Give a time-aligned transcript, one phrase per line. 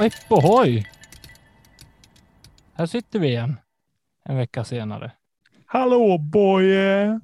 [0.00, 0.84] Skepp ohoj!
[2.74, 3.56] Här sitter vi igen.
[4.24, 5.12] En vecka senare.
[5.66, 7.20] Hallå Boje!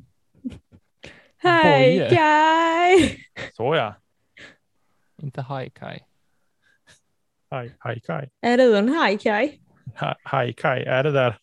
[1.38, 2.08] Hej Boje.
[2.10, 3.18] Kaj!
[3.56, 3.94] Så ja.
[5.22, 6.00] Inte haj Kai.
[7.50, 8.30] Hej, hej Kaj.
[8.40, 9.60] Är du en haj Kaj?
[9.96, 10.84] Ha- Hej Kaj.
[10.84, 11.38] Är det där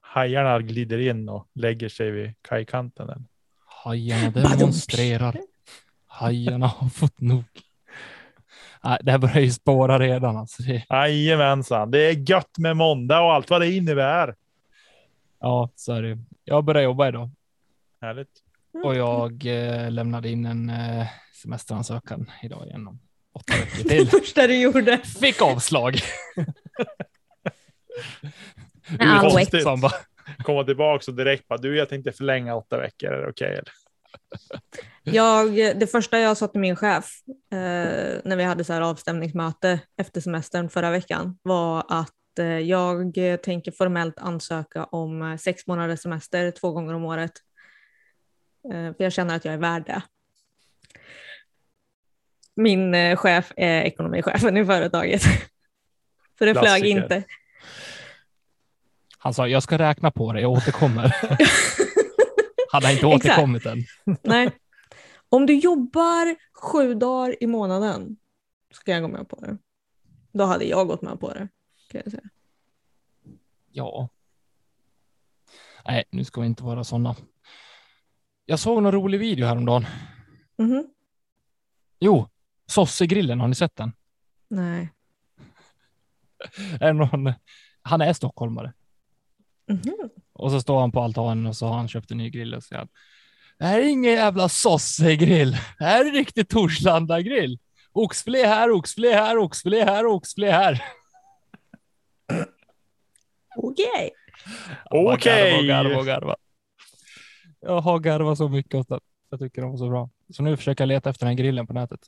[0.00, 3.26] hajarna glider in och lägger sig vid kajkanten?
[3.84, 5.36] Hajarna demonstrerar.
[6.06, 7.44] Hajarna har fått nog.
[9.00, 10.36] Det här börjar ju spåra redan.
[10.36, 10.62] Alltså.
[10.62, 11.90] Det, Jajamensan.
[11.90, 14.34] Det är gött med måndag och allt vad det innebär.
[15.40, 16.18] ja, så är det.
[16.44, 17.30] Jag börjar jobba idag
[18.00, 18.30] Härligt.
[18.84, 21.06] och jag eh, lämnade in en eh,
[21.42, 23.00] semesteransökan idag igen om
[23.32, 24.08] åtta veckor till.
[24.20, 24.98] första du gjorde.
[24.98, 25.96] Fick avslag.
[29.62, 29.92] Som bara,
[30.42, 33.12] Komma tillbaka och direkt bara du, jag tänkte förlänga åtta veckor.
[33.12, 33.52] Är det okej?
[33.52, 33.72] eller?
[35.02, 39.80] Jag, det första jag sa till min chef eh, när vi hade så här avstämningsmöte
[39.96, 46.00] efter semestern förra veckan var att eh, jag tänker formellt ansöka om eh, sex månaders
[46.00, 47.32] semester två gånger om året.
[48.72, 50.02] Eh, för jag känner att jag är värd det.
[52.56, 55.22] Min eh, chef är ekonomichefen i företaget.
[56.38, 56.86] Så det flög Klassiker.
[56.86, 57.22] inte.
[59.18, 61.16] han sa, jag ska räkna på det, jag återkommer.
[62.72, 63.78] Han har inte återkommit än.
[64.22, 64.50] Nej.
[65.28, 68.16] Om du jobbar sju dagar i månaden
[68.70, 69.58] ska jag gå med på det.
[70.32, 71.48] Då hade jag gått med på det.
[71.90, 72.22] Kan jag säga.
[73.72, 74.08] Ja.
[75.86, 77.16] Nej, nu ska vi inte vara sådana.
[78.44, 79.86] Jag såg någon rolig video häromdagen.
[80.58, 80.86] Mhm.
[82.00, 82.28] Jo,
[82.66, 83.92] Sossegrillen, har ni sett den?
[84.48, 84.92] Nej.
[86.80, 87.32] Är någon,
[87.82, 88.72] han är stockholmare
[89.66, 90.10] Mhm.
[90.40, 92.62] Och så står han på altanen och så har han köpt en ny grill och
[92.62, 92.88] säger han,
[93.58, 95.50] det här är ingen jävla sossegrill.
[95.78, 97.58] Det här är en riktig Torslanda-grill.
[97.92, 100.82] Oxfilé här, oxfilé här, oxfilé här, oxfilé här.
[103.56, 104.10] Okej.
[104.90, 105.66] Okej.
[105.66, 106.36] Garva, garva, garva.
[107.60, 109.00] Jag har garvat så mycket åt det.
[109.30, 110.10] Jag tycker de var så bra.
[110.32, 112.00] Så nu försöker jag leta efter den här grillen på nätet.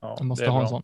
[0.00, 0.68] Ja, Jag måste ha en bra.
[0.68, 0.82] sån.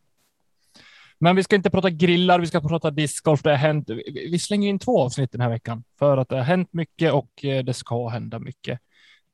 [1.19, 3.43] Men vi ska inte prata grillar, vi ska prata discgolf.
[3.43, 3.91] Det har hänt.
[4.31, 7.45] Vi slänger in två avsnitt den här veckan för att det har hänt mycket och
[7.45, 8.81] eh, det ska hända mycket.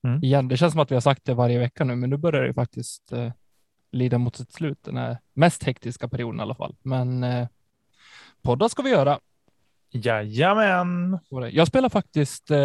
[0.05, 0.25] Mm.
[0.25, 2.43] Igen, det känns som att vi har sagt det varje vecka nu, men nu börjar
[2.43, 3.33] det faktiskt eh,
[3.93, 4.79] lida mot sitt slut.
[4.85, 6.77] Den här mest hektiska perioden i alla fall.
[6.83, 7.49] Men eh,
[8.43, 9.19] poddar ska vi göra.
[9.91, 11.19] Jajamän.
[11.53, 12.59] Jag spelar faktiskt eh,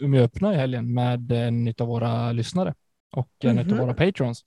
[0.00, 2.74] Umeå öppna i helgen med en av våra lyssnare
[3.10, 3.78] och en av Mhm.
[3.78, 4.44] våra patrons.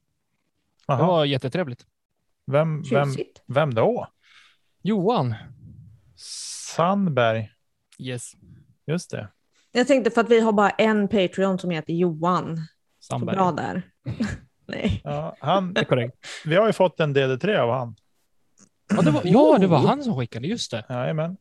[0.87, 1.07] Det Aha.
[1.07, 1.85] var jättetrevligt.
[2.51, 3.09] Vem, vem,
[3.47, 4.07] vem då?
[4.81, 5.35] Johan.
[6.75, 7.51] Sandberg.
[7.99, 8.31] Yes.
[8.87, 9.27] Just det.
[9.71, 12.57] Jag tänkte för att vi har bara en Patreon som heter Johan.
[12.99, 13.35] Så Sandberg.
[13.35, 13.81] bra där.
[14.67, 15.01] Nej.
[15.03, 16.17] Ja, han, Det är korrekt.
[16.45, 17.95] vi har ju fått en DD3 av han.
[18.95, 20.85] Ja det, var, ja, det var han som skickade, just det.
[20.89, 21.37] Jajamän.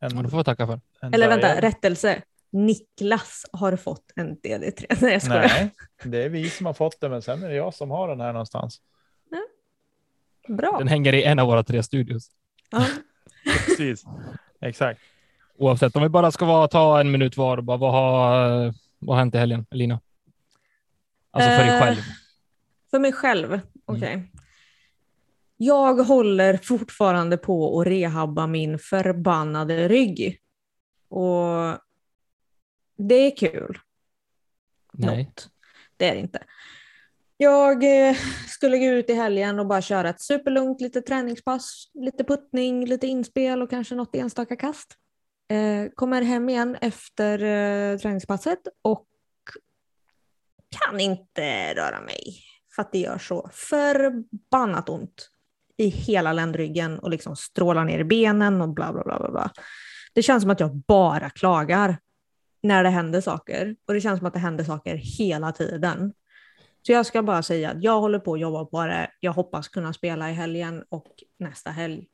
[0.00, 0.80] En, Ja, det får vi tacka för.
[1.12, 1.60] Eller vänta, Dial.
[1.60, 2.22] rättelse.
[2.52, 4.96] Niklas har fått en DD3.
[5.00, 5.42] Nej, jag skojar.
[5.42, 5.70] Nej,
[6.04, 8.20] det är vi som har fått det, men sen är det jag som har den
[8.20, 8.80] här någonstans.
[10.48, 10.78] Bra.
[10.78, 12.30] Den hänger i en av våra tre studios.
[12.70, 12.86] Ja.
[13.66, 14.04] Precis.
[14.60, 15.00] Exakt.
[15.58, 19.20] Oavsett, om vi bara ska vara, ta en minut var, bara, vad, har, vad har
[19.20, 20.00] hänt i helgen, Lina?
[21.30, 21.96] Alltså för dig Eh, själv.
[22.90, 23.60] För mig själv?
[23.84, 24.30] Okej.
[25.56, 30.38] Jag håller fortfarande på att rehabba min förbannade rygg.
[31.08, 31.78] Och
[32.96, 33.78] det är kul.
[34.92, 35.24] Nej.
[35.24, 35.48] Något.
[35.96, 36.42] Det är det inte.
[37.36, 38.16] Jag eh,
[38.48, 43.06] skulle gå ut i helgen och bara köra ett superlugnt litet träningspass, lite puttning, lite
[43.06, 44.96] inspel och kanske något enstaka kast.
[45.50, 49.06] Eh, kommer hem igen efter eh, träningspasset och
[50.68, 52.36] kan inte röra mig
[52.74, 55.28] för att det gör så förbannat ont
[55.76, 59.30] i hela ländryggen och liksom strålar ner i benen och bla bla bla bla.
[59.30, 59.50] bla.
[60.14, 61.98] Det känns som att jag bara klagar
[62.62, 66.12] när det händer saker och det känns som att det händer saker hela tiden.
[66.86, 69.10] Så jag ska bara säga att jag håller på att jobba på det.
[69.20, 71.06] Jag hoppas kunna spela i helgen och
[71.38, 72.06] nästa helg.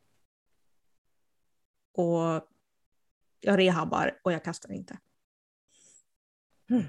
[1.94, 2.48] Och
[3.40, 4.98] jag rehabbar och jag kastar inte.
[6.70, 6.84] Mm.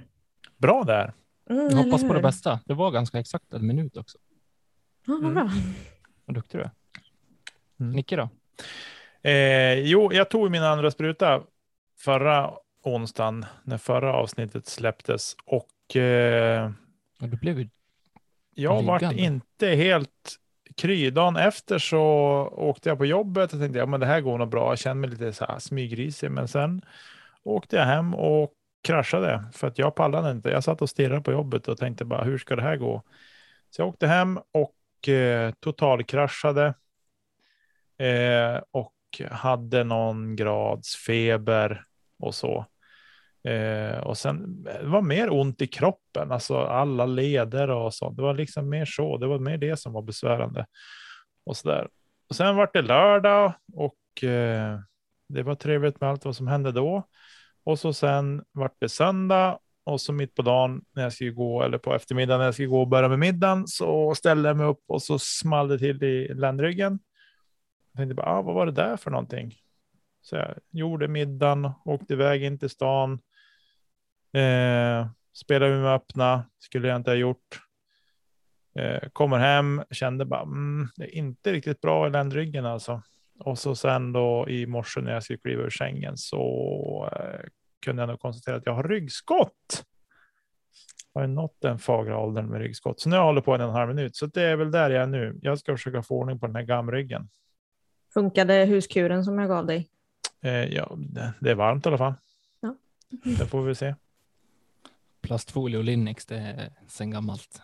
[0.57, 1.13] Bra där.
[1.49, 2.59] Mm, Jag hoppas på det bästa.
[2.65, 4.17] Det var ganska exakt en minut också.
[5.05, 5.33] Ja, vad Mm.
[5.33, 5.49] bra.
[6.25, 6.71] Vad duktig du är.
[7.79, 7.91] Mm.
[7.91, 8.29] Nicke då?
[9.29, 11.43] Eh, jo, jag tog min andra spruta
[11.97, 12.53] förra
[12.83, 16.71] onsdagen när förra avsnittet släpptes och eh,
[17.19, 17.69] Ja, Du blev ju...
[18.53, 20.35] jag vart inte helt
[20.77, 21.09] kry.
[21.09, 22.01] Dagen efter så
[22.57, 24.71] åkte jag på jobbet och tänkte ja, men det här går nog bra.
[24.71, 26.81] Jag kände mig lite så här smygrisig, men sen
[27.43, 30.49] åkte jag hem och kraschade för att jag pallade inte.
[30.49, 33.03] Jag satt och stirrade på jobbet och tänkte bara hur ska det här gå?
[33.69, 36.73] Så jag åkte hem och eh, totalkraschade
[37.97, 38.93] eh, och
[39.31, 41.85] hade någon grads feber
[42.19, 42.65] och så.
[43.43, 48.17] Eh, och sen eh, det var mer ont i kroppen, alltså alla leder och sånt.
[48.17, 49.17] Det var liksom mer så.
[49.17, 50.65] Det var mer det som var besvärande
[51.45, 51.87] och så där.
[52.29, 54.79] Och sen var det lördag och eh,
[55.29, 57.03] det var trevligt med allt vad som hände då.
[57.63, 61.63] Och så sen vart det söndag och så mitt på dagen när jag skulle gå
[61.63, 64.65] eller på eftermiddagen när jag skulle gå och börja med middagen så ställde jag mig
[64.67, 66.99] upp och så small det till i ländryggen.
[67.91, 69.53] Jag tänkte bara, ah, vad var det där för någonting?
[70.21, 73.19] Så jag gjorde middagen, åkte iväg in till stan.
[74.33, 77.59] Eh, spelade med öppna, skulle jag inte ha gjort.
[78.75, 83.01] Eh, kommer hem, kände bara, mm, det är inte riktigt bra i ländryggen alltså.
[83.39, 87.49] Och så sen då i morse när jag skulle kliva ur sängen så eh,
[87.85, 89.85] kunde jag nog konstatera att jag har ryggskott.
[91.13, 92.99] Jag har ju nått den fagra åldern med ryggskott.
[92.99, 94.15] Så nu håller jag på en och en halv minut.
[94.15, 95.39] Så det är väl där jag är nu.
[95.41, 97.29] Jag ska försöka få ordning på den här gamryggen.
[98.13, 99.89] Funkade huskuren som jag gav dig?
[100.41, 102.13] Eh, ja, det, det är varmt i alla fall.
[102.59, 102.75] Ja.
[103.09, 103.95] Det får vi se.
[105.33, 107.61] Plastfolie och Linux, det är sen gammalt.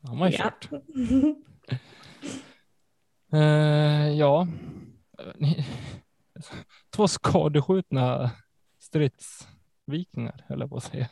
[0.00, 0.42] Ja, man ju Ja.
[0.44, 0.68] kört.
[3.32, 4.48] Eh, ja.
[6.96, 8.30] Två skadeskjutna
[8.78, 11.08] stridsvikingar, höll jag på att säga.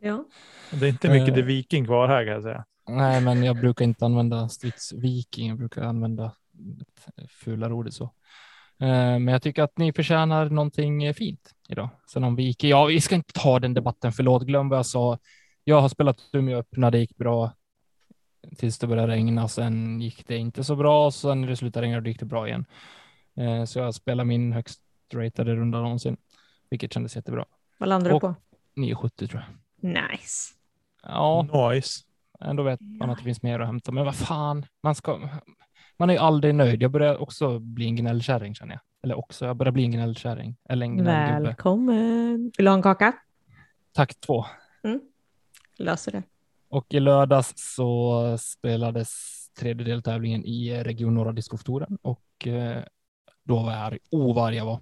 [0.00, 0.24] ja.
[0.72, 1.34] Det är inte mycket Eh.
[1.34, 2.64] till viking kvar här kan jag säga.
[2.88, 5.48] Nej, men jag brukar inte använda stridsviking.
[5.48, 6.32] Jag brukar använda
[7.16, 8.10] ett fulare ordet så.
[8.80, 11.88] Eh, Men jag tycker att ni förtjänar någonting fint idag.
[12.12, 14.12] Sen om viking, ja, vi ska inte ta den debatten.
[14.12, 15.18] Förlåt, glöm vad jag sa.
[15.64, 17.52] Jag har spelat Umeå öppna, det gick bra
[18.56, 19.48] tills det började regna.
[19.48, 21.10] Sen gick det inte så bra.
[21.10, 22.64] Sen när det slutade regna, då gick det bra igen.
[23.36, 24.80] Eh, Så jag spelar min högst
[25.14, 26.16] ratade runda någonsin,
[26.70, 27.44] vilket kändes jättebra.
[27.78, 28.34] Vad landar du på?
[28.76, 29.44] 970 tror
[29.80, 29.90] jag.
[30.10, 30.54] Nice.
[31.02, 32.02] Ja, Nice.
[32.40, 33.92] Ändå vet man att det finns mer att hämta.
[33.92, 35.28] Men vad fan, man ska.
[35.96, 36.82] Man är ju aldrig nöjd.
[36.82, 38.80] Jag börjar också bli en gnällkärring känner jag.
[39.02, 40.56] Eller också, jag börjar bli en gnällkärring.
[40.68, 41.48] Eller en gnällgubbe.
[41.48, 42.52] Välkommen.
[42.56, 43.12] Vill du ha en kaka?
[43.92, 44.44] Tack två.
[45.78, 46.22] Löser det.
[46.68, 49.10] Och i lördags så spelades
[49.58, 52.82] tredje deltävlingen i Region Norra Discoftoren och eh,
[53.44, 53.98] då var jag arg.
[54.10, 54.80] Oh, vad arg jag var.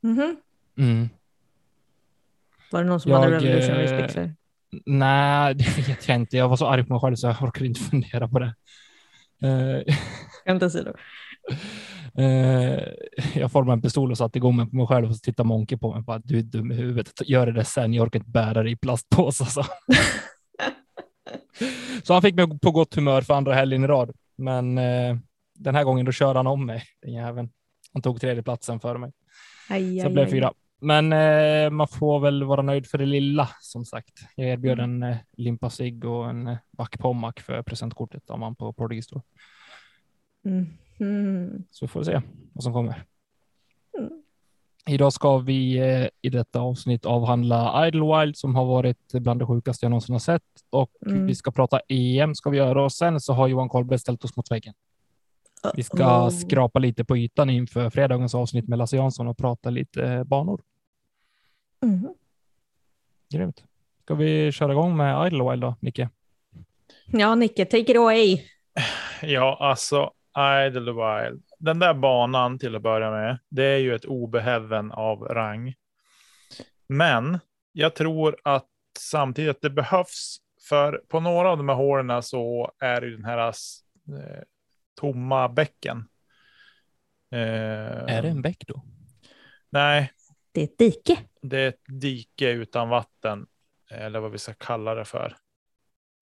[0.00, 0.36] Mhm.
[0.78, 1.08] Mm.
[2.72, 4.30] Var det någon som Jag, hade revolutionary eh?
[4.86, 6.36] Nej, det vet jag inte.
[6.36, 8.54] Jag var så arg på mig själv så jag orkade inte fundera på det.
[9.42, 9.94] Eh,
[10.46, 10.92] Skämt åsido.
[12.18, 12.82] Eh,
[13.34, 15.76] jag formade en pistol och satte igång mig på mig själv och så tittade Monke
[15.78, 17.12] på mig bara du är dum i huvudet.
[17.28, 19.44] Gör det där sen, jag orkar inte bära det i plastpåsar.
[19.46, 19.64] Så.
[22.04, 24.12] så han fick mig på gott humör för andra helgen i rad.
[24.36, 25.16] Men eh,
[25.58, 27.50] den här gången då körde han om mig, den jäveln.
[27.92, 29.12] Han tog tredje platsen före mig.
[29.68, 30.30] Aj, Så aj, det blev aj.
[30.30, 30.52] fyra.
[30.80, 34.12] Men eh, man får väl vara nöjd för det lilla som sagt.
[34.36, 35.02] Jag erbjöd Mm.
[35.02, 39.08] en eh, limpa cigg och en eh, back pommac för presentkortet om man på Portugis
[39.08, 39.22] då.
[40.42, 41.64] Mhm.
[41.70, 42.20] Så får vi se
[42.52, 43.04] vad som kommer.
[43.98, 44.22] Mm.
[44.86, 49.84] Idag ska vi eh, i detta avsnitt avhandla Idlewild som har varit bland det sjukaste
[49.86, 51.26] jag någonsin har sett och Mm.
[51.26, 54.36] vi ska prata EM ska vi göra och sen så har Johan Karlberg ställt oss
[54.36, 54.74] mot väggen.
[55.76, 60.04] Vi ska skrapa lite på ytan inför fredagens avsnitt med Lasse Jansson och prata lite
[60.04, 60.62] eh, banor.
[61.82, 62.14] Mhm.
[63.32, 63.64] Grymt.
[64.04, 66.08] Ska vi köra igång med Idlewild då, Nicke?
[67.06, 68.40] Ja, Nicke, take it away.
[69.22, 71.42] Ja, alltså Idlewild.
[71.58, 75.74] Den där banan till att börja med, det är ju ett obehäven av rang.
[76.86, 77.38] Men
[77.72, 80.36] jag tror att samtidigt att det behövs,
[80.68, 84.42] för på några av de här hålen så är det ju den här eh,
[85.00, 86.08] tomma bäcken.
[87.32, 87.38] Eh,
[88.16, 88.82] Är det en bäck då?
[89.70, 90.12] Nej,
[90.52, 91.18] Det är ett dike.
[91.42, 93.46] det är ett dike utan vatten,
[93.90, 95.36] eller vad vi ska kalla det för.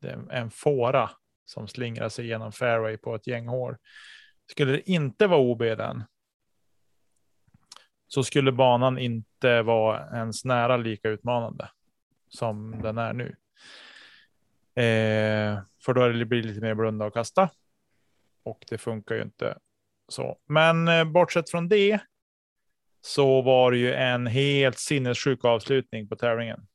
[0.00, 1.10] Det är en fåra
[1.50, 3.76] som slingrar sig genom fairway på ett gäng hål.
[4.50, 6.04] Skulle det inte vara OB den.
[8.08, 11.70] Så skulle banan inte vara ens nära lika utmanande
[12.28, 13.36] som den är nu.
[14.82, 17.50] Eh, för då blir det lite mer blunda och kasta.
[18.42, 19.58] Och det funkar ju inte
[20.08, 20.38] så.
[20.46, 22.00] Men eh, bortsett från det
[23.00, 26.66] så var det ju en helt sinnessjuk avslutning på tävlingen.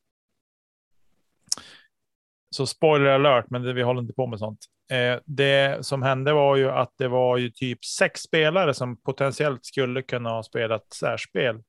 [2.56, 4.60] Så spoiler alert, men det, vi håller inte på med sånt.
[4.92, 9.66] Eh, det som hände var ju att det var ju typ sex spelare som potentiellt
[9.66, 11.64] skulle kunna ha spelat särspel.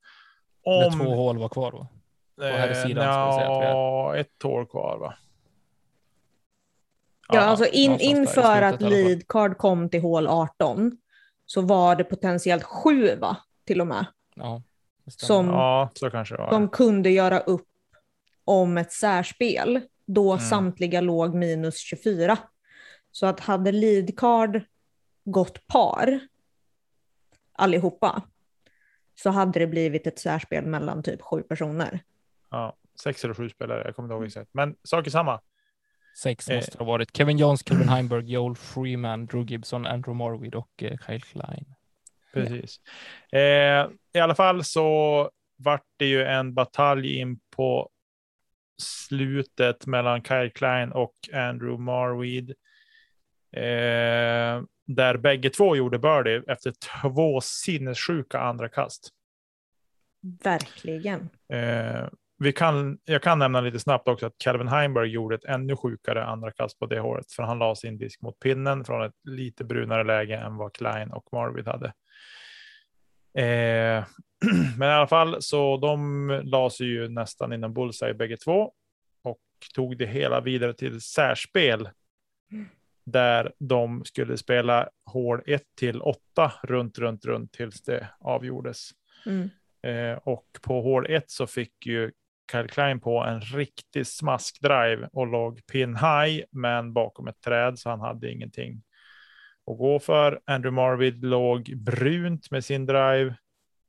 [0.62, 0.98] Om...
[0.98, 1.88] två hål var kvar va?
[2.36, 5.14] På här sidan, ja, ett hål kvar va?
[7.28, 10.98] Ja, ja alltså in, inför att lead card kom till hål 18
[11.46, 13.36] så var det potentiellt sju va?
[13.66, 14.06] Till och med.
[14.34, 14.62] Ja,
[15.06, 16.50] som, ja, så kanske det var.
[16.50, 17.68] De kunde göra upp
[18.44, 20.44] om ett särspel då mm.
[20.44, 22.38] samtliga låg minus 24.
[23.10, 24.62] Så att hade lead card
[25.24, 26.20] gått par
[27.52, 28.22] allihopa
[29.14, 32.00] så hade det blivit ett särspel mellan typ sju personer.
[32.50, 34.54] Ja, sex eller sju spelare, jag kommer inte ihåg exakt.
[34.54, 35.40] Men sak är samma.
[36.16, 36.56] Sex eh.
[36.56, 37.16] måste det ha varit.
[37.16, 41.74] Kevin Jones, Kevin Heimberg, Joel Freeman, Drew Gibson, Andrew Morvid och eh, Kyle Klein.
[42.32, 42.80] Precis.
[43.32, 47.90] Eh, I alla fall så vart det ju en batalj in på
[48.82, 52.50] slutet mellan Kyle Klein och Andrew Marweed.
[53.52, 59.10] Eh, där bägge två gjorde birdie efter två sinnessjuka andra kast.
[60.44, 61.28] Verkligen.
[61.52, 65.76] Eh, vi kan, jag kan nämna lite snabbt också att Calvin Heimberg gjorde ett ännu
[65.76, 69.14] sjukare andra kast på det håret, för han la sin disk mot pinnen från ett
[69.24, 71.92] lite brunare läge än vad Klein och Marvid hade.
[73.38, 74.04] Eh,
[74.78, 78.72] men i alla fall så de la sig ju nästan inom bullseye bägge två
[79.22, 79.40] och
[79.74, 81.88] tog det hela vidare till särspel
[83.06, 88.90] där de skulle spela hål 1 till 8 runt, runt, runt tills det avgjordes.
[89.26, 89.50] Mm.
[89.82, 92.12] Eh, och på hål 1 så fick ju
[92.52, 97.90] Kyle Klein på en riktig smaskdrive och låg pin high, men bakom ett träd så
[97.90, 98.82] han hade ingenting
[99.70, 100.40] att gå för.
[100.44, 103.36] Andrew Marvid låg brunt med sin drive,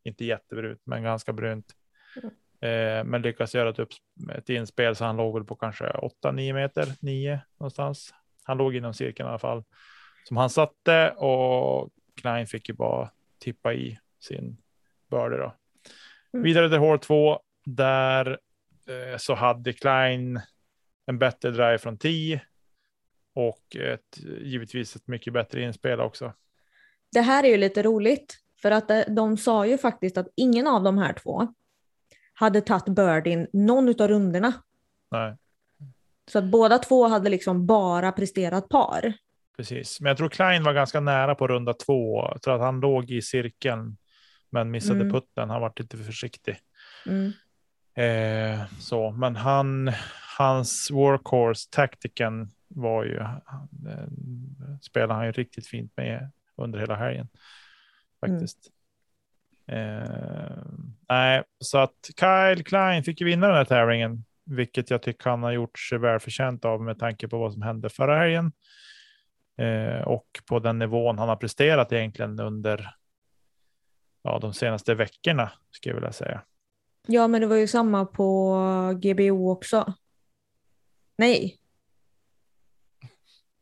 [0.08, 1.76] inte jättebrunt, men ganska brunt.
[2.16, 2.30] Mm.
[2.62, 3.90] Eh, men lyckas göra ett, upp,
[4.36, 5.86] ett inspel så han låg på kanske
[6.24, 8.14] 8-9 meter, 9 någonstans.
[8.44, 9.64] Han låg inom cirkeln i alla fall
[10.24, 11.90] som han satte och
[12.22, 13.10] Klein fick ju bara
[13.40, 14.58] tippa i sin
[15.10, 15.56] börde då.
[16.34, 16.44] Mm.
[16.44, 18.38] Vidare till hål 2 där
[18.88, 20.42] Eh, så hade Klein
[21.06, 22.42] en bättre drive från 10
[23.34, 26.34] och ett, givetvis ett mycket bättre inspel också.
[27.12, 30.68] Det här är ju lite roligt för att eh, de sa ju faktiskt att ingen
[30.68, 31.48] av de här två
[32.34, 34.54] hade tagit birdien någon av runderna.
[35.12, 35.36] Nej.
[36.32, 39.14] Så att båda två hade liksom bara presterat par.
[39.58, 42.30] Precis, men jag tror Klein var ganska nära på runda två.
[42.32, 43.98] Jag tror att han låg i cirkeln
[44.50, 45.14] men missade mm.
[45.14, 45.50] putten.
[45.50, 46.58] Han var lite för försiktig.
[47.06, 47.34] Mm.
[47.94, 49.92] Eh, så, men han,
[50.38, 54.08] hans workhorse taktiken var ju, eh,
[54.82, 57.28] spelade han ju riktigt fint med under hela helgen.
[58.22, 58.58] Faktiskt.
[59.68, 60.02] Mm.
[60.02, 60.64] Eh,
[61.10, 65.44] nej, så att Kyle Klein fick ju vinna den här tävlingen, vilket jag tycker han
[65.44, 68.52] har gjort sig välförtjänt av med tanke på vad som hände förra helgen.
[69.58, 72.96] Eh, och på den nivån han har presterat egentligen under
[74.22, 76.42] ja, de senaste veckorna, skulle jag vilja säga.
[77.08, 79.94] Ja, men det var ju samma på GBO också.
[81.18, 81.58] Nej.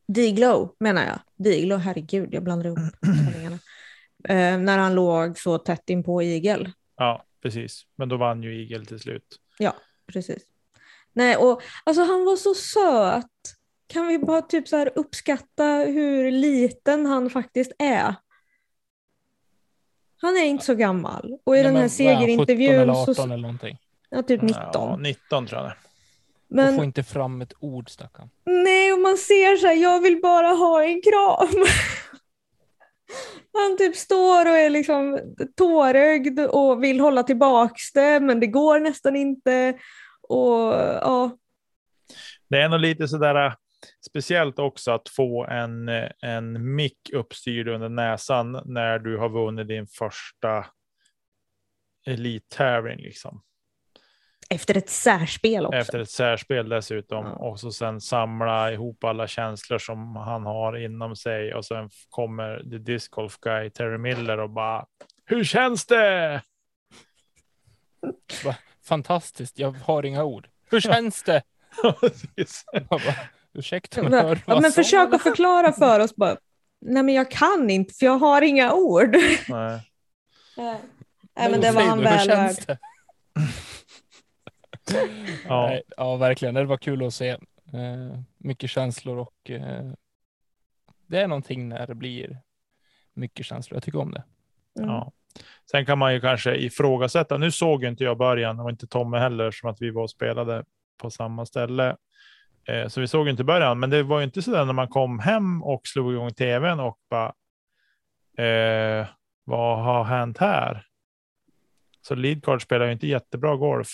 [0.07, 1.19] Diglow menar jag.
[1.35, 3.59] Diglow, herregud, jag blandar upp tävlingarna.
[4.29, 6.71] Eh, när han låg så tätt in på igel.
[6.97, 7.85] Ja, precis.
[7.95, 9.39] Men då vann ju igel till slut.
[9.57, 9.73] Ja,
[10.13, 10.43] precis.
[11.13, 13.25] Nej, och alltså han var så söt.
[13.87, 18.15] Kan vi bara typ så här uppskatta hur liten han faktiskt är?
[20.21, 21.37] Han är inte så gammal.
[21.43, 23.23] Och i Nej, den här segerintervjun 17 eller 18 så...
[23.23, 23.77] eller någonting.
[24.09, 24.63] Ja, typ 19.
[24.73, 25.71] Ja, 19 tror jag
[26.47, 26.67] Men...
[26.67, 28.29] Du får inte fram ett ord stackarn.
[28.43, 31.65] Nej, och man ser så här, jag vill bara ha en kram.
[33.53, 35.19] Han typ står och är liksom
[35.57, 39.79] tårögd och vill hålla tillbaks det, men det går nästan inte.
[40.21, 41.37] Och ja.
[42.49, 43.53] Det är nog lite sådär äh,
[44.09, 49.67] speciellt också att få en, eh, en mick uppstyrd under näsan när du har vunnit
[49.67, 50.65] din första
[52.07, 52.97] elittävling.
[52.97, 53.41] Liksom.
[54.49, 55.77] Efter ett särspel också.
[55.77, 57.25] Efter ett särspel dessutom.
[57.25, 57.31] Ja.
[57.31, 61.53] Och så sen samla ihop alla känslor som han har inom sig.
[61.53, 64.85] Och sen kommer the disc golf guy Terry Miller och bara
[65.25, 66.41] Hur känns det?
[68.83, 70.47] Fantastiskt, jag har inga ord.
[70.71, 71.43] Hur känns det?
[73.53, 76.37] Ursäkta, men, ja, men försök att förklara för oss bara.
[76.81, 79.15] Nej men jag kan inte för jag har inga ord.
[79.49, 79.79] Nej.
[81.35, 82.77] Nej men det var han Hur väl känns värd.
[85.47, 85.79] Ja.
[85.97, 86.55] Ja, verkligen.
[86.55, 87.29] Det var kul att se.
[87.73, 89.91] Eh, mycket känslor och eh,
[91.07, 92.37] det är någonting när det blir
[93.13, 93.75] mycket känslor.
[93.75, 94.23] Jag tycker om det.
[94.79, 94.89] Mm.
[94.89, 95.11] Ja.
[95.71, 97.37] Sen kan man ju kanske ifrågasätta.
[97.37, 100.65] Nu såg inte jag början och inte Tommy heller som att vi var och spelade
[100.97, 101.95] på samma ställe.
[102.67, 104.87] Eh, så vi såg inte början, men det var ju inte så där när man
[104.87, 107.33] kom hem och slog igång tvn och bara.
[108.45, 109.07] Eh,
[109.43, 110.87] vad har hänt här?
[112.01, 113.89] Så Leadcard spelar ju inte jättebra golf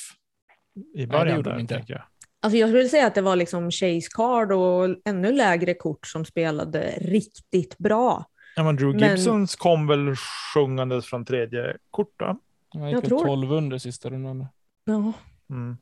[0.96, 1.36] i början.
[1.36, 1.76] gjorde de där, inte.
[1.76, 2.04] tänker jag.
[2.44, 6.26] Alltså jag skulle säga att det var liksom Chase Card och ännu lägre kort som
[6.26, 8.26] spelade riktigt bra.
[8.56, 10.16] Ja, men Drew Men- Gibsons kom väl
[10.54, 12.38] sjungandes från tredje kort då?
[12.74, 14.48] Jag Jag gick väl tror- 12 under sista rundan.
[14.86, 15.14] Ja.
[15.50, 15.78] Mm.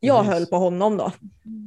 [0.00, 0.32] Jag Precis.
[0.34, 1.12] höll på honom då,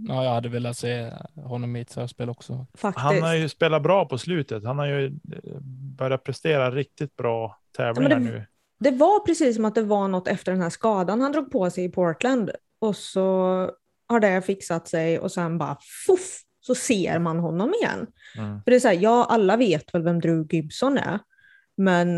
[0.08, 2.66] Ja, jag hade velat se honom i ett så här spel också.
[2.78, 3.04] faktiskt.
[3.04, 4.64] Han har ju spelat bra på slutet.
[4.66, 5.60] Han har ju eh,
[5.98, 8.46] börjat prestera riktigt bra tävlingar det- nu.
[8.80, 11.70] Det var precis som att det var något efter den här skadan han drog på
[11.70, 13.22] sig i Portland och så
[14.08, 18.08] har det fixat sig och sen bara fuff så ser man honom igen.
[18.38, 18.62] Mm.
[18.64, 21.20] För det är så här, ja alla vet väl vem Drew Gibson är,
[21.78, 22.18] men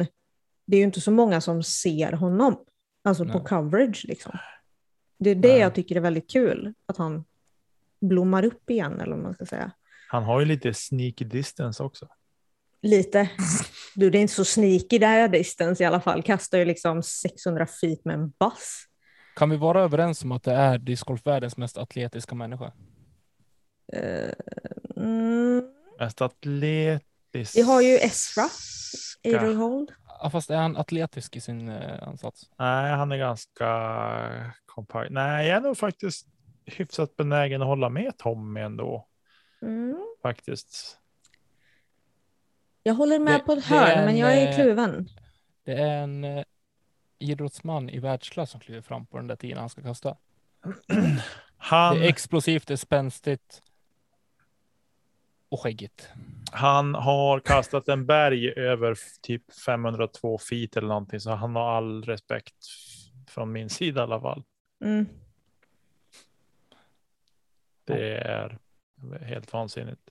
[0.66, 2.58] det är ju inte så många som ser honom.
[3.04, 3.48] Alltså på Nej.
[3.48, 4.32] coverage liksom.
[5.20, 5.60] Det är det Nej.
[5.60, 7.26] jag tycker är väldigt kul, att han
[8.02, 9.72] blommar upp igen eller vad man ska säga.
[10.08, 12.08] Han har ju lite sneaky distance också.
[12.82, 13.30] Lite.
[13.96, 16.24] Du, det är inte så sneaky där distance i alla fall.
[16.24, 18.86] Kastar ju liksom 600 feet med en bass.
[19.36, 22.72] Kan vi vara överens om att det är discgolfvärldens mest atletiska människa?
[23.94, 24.32] Eh,
[24.96, 25.64] mm,
[26.00, 27.58] Mest atletisk.
[27.58, 28.50] vi har ju Esra,
[29.24, 29.92] Aderhold.
[30.24, 32.50] Ja, fast är han atletisk i sin eh, ansats?
[32.60, 33.68] Nej, han är ganska
[34.66, 35.12] kompakt.
[35.12, 36.28] Nej, jag är nog faktiskt
[36.66, 39.08] hyfsat benägen att hålla med Tommy ändå.
[39.62, 39.98] Mm.
[40.22, 40.98] Faktiskt.
[42.84, 45.10] Jag håller med Det- på ett hörn, en, men jag är eh, kluven.
[45.64, 46.44] Det är en eh,
[47.20, 50.18] idrottsman i världsklass som kliver fram på den där tiden han ska kasta.
[51.64, 53.62] Han, Det är explosivt, det är spänstigt.
[55.50, 56.10] Och skäggigt.
[56.52, 62.04] han har kastat en berg över typ 502 feet eller någonting, så han har all
[62.04, 62.56] respekt
[63.28, 64.44] från min sida i alla fall.
[64.84, 65.06] Mm.
[67.86, 68.58] Det är
[69.22, 70.02] helt vansinnigt.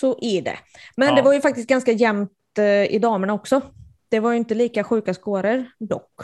[0.00, 0.58] Så är det.
[0.96, 1.14] Men Ja.
[1.14, 3.62] det var ju faktiskt ganska jämnt eh, i damerna också.
[4.08, 6.20] Det var ju inte lika sjuka skåror dock.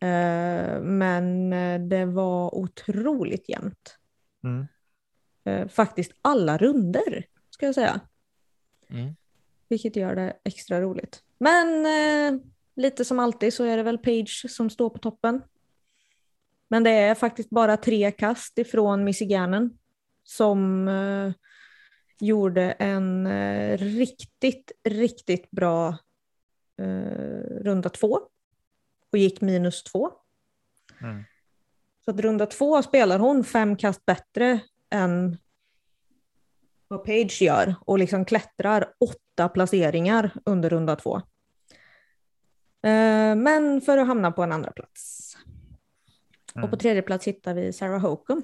[0.00, 3.98] Eh, men eh, det var otroligt jämnt.
[4.44, 4.66] Mm.
[5.68, 8.00] Faktiskt alla runder ska jag säga.
[8.90, 9.16] Mm.
[9.68, 11.22] Vilket gör det extra roligt.
[11.38, 11.86] Men
[12.76, 15.42] lite som alltid så är det väl Page som står på toppen.
[16.68, 19.78] Men det är faktiskt bara tre kast ifrån Missiganen
[20.24, 20.88] som
[22.20, 25.98] gjorde en eh, riktigt, riktigt bra
[26.78, 26.84] eh,
[27.60, 28.20] runda två
[29.12, 30.10] och gick minus två.
[31.00, 31.24] Mm.
[32.04, 35.38] Så att runda två spelar hon fem kast bättre än
[36.88, 41.16] vad Page gör och liksom klättrar åtta placeringar under runda två.
[42.82, 45.30] Eh, Men för att hamna på en andra plats.
[46.54, 46.64] Mm.
[46.64, 48.42] Och på tredje plats hittar vi Sarah Hokum.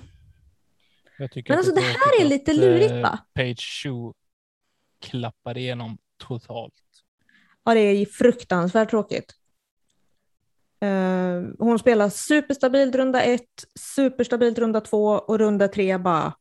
[1.21, 3.19] Men alltså, det är här är tråkigt lite lurigt, eh, va?
[3.35, 4.13] Page Shoe
[5.01, 6.75] klappar igenom totalt.
[7.65, 9.35] Ja, det är fruktansvärt tråkigt.
[10.81, 16.35] Eh, hon spelar superstabilt runda ett, superstabilt runda två och runda tre bara...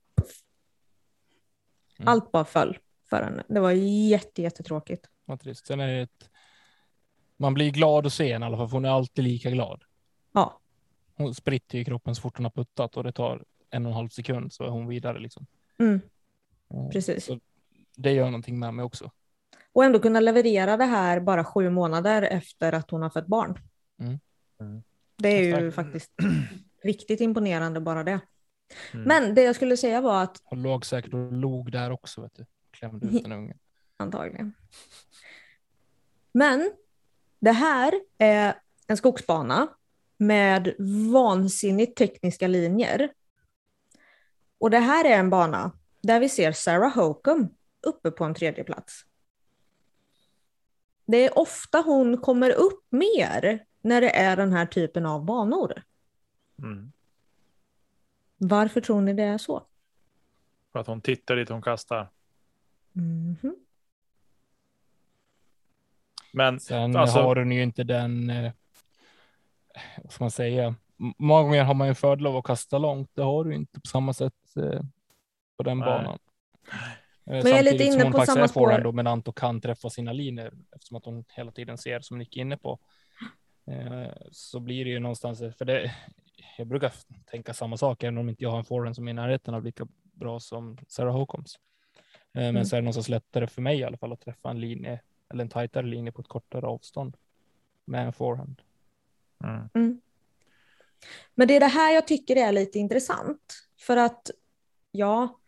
[1.98, 2.08] Mm.
[2.08, 2.78] Allt bara föll
[3.10, 3.44] för henne.
[3.48, 5.10] Det var jätte, jättetråkigt.
[5.26, 5.68] Vad trist.
[5.68, 6.30] Sen är det ett...
[7.38, 9.84] Man blir glad att se henne i alla fall, för hon är alltid lika glad.
[10.32, 10.60] Ja,
[11.20, 13.95] Hon spritter ju kroppen så fort hon har puttat och det tar en och en
[13.95, 15.45] halv sekund så är hon vidare liksom.
[15.79, 16.01] mm,
[16.73, 17.25] Eh, precis.
[17.25, 17.39] Så
[17.95, 19.12] det gör någonting med mig också.
[19.73, 23.60] Och ändå kunna leverera det här bara sju månader efter att hon har fött barn.
[23.99, 24.19] Mm.
[24.60, 24.84] Mm.
[25.17, 26.12] Det är ju faktiskt
[26.84, 28.19] riktigt imponerande bara det.
[28.93, 29.08] Mm.
[29.08, 32.36] Men det jag skulle säga var att Hon låg säkert och log där också, vet
[32.36, 32.45] du.
[32.71, 33.58] Klämde ut den ungen.
[33.97, 34.53] antagligen.
[36.32, 36.71] Men
[37.39, 38.53] det här är
[38.88, 39.67] en skogsbana
[40.17, 40.75] med
[41.12, 43.10] vansinnigt tekniska linjer.
[44.60, 47.50] Och det här är en bana där vi ser Sarah Hokum
[47.82, 49.06] uppe på en tredje plats.
[51.06, 55.84] Det är ofta hon kommer upp mer när det är den här typen av banor.
[56.60, 56.91] Mm.
[58.38, 59.63] Varför tror ni det är så?
[60.72, 62.10] För att hon tittar dit hon kastar.
[62.91, 63.56] Mhm.
[66.34, 68.52] Men Sen Alltså- har hon ju inte den, eh,
[70.04, 73.10] vad ska man säga, många gånger har man ju en fördel av att kasta långt.
[73.13, 74.34] Det har du inte på samma sätt
[75.57, 75.85] på den Nej.
[75.85, 76.19] banan.
[77.25, 78.79] Eh, jag är lite samtidigt som inne hon på faktiskt samma spår.
[78.83, 82.41] dominant och kan träffa sina linjer eftersom att hon hela tiden ser som Nick är
[82.41, 82.79] inne på.
[83.67, 85.95] Eh, så blir det ju någonstans, för det,
[86.57, 86.93] jag brukar
[87.25, 89.63] tänka samma sak, även om inte jag har en forehand som är i närheten av
[89.63, 91.21] lika bra som Sarah.
[91.21, 91.27] Eh,
[92.33, 92.65] Men Mm.
[92.65, 95.43] så är det någonstans lättare för mig i alla fall att träffa en linje eller
[95.43, 97.17] en tajtare linje på ett kortare avstånd
[97.85, 98.62] med en forehand.
[99.43, 99.69] Mm.
[99.73, 100.01] Mm.
[101.35, 103.68] Men det är det här jag tycker är lite intressant.
[103.80, 104.32] För att
[104.92, 105.39] ja,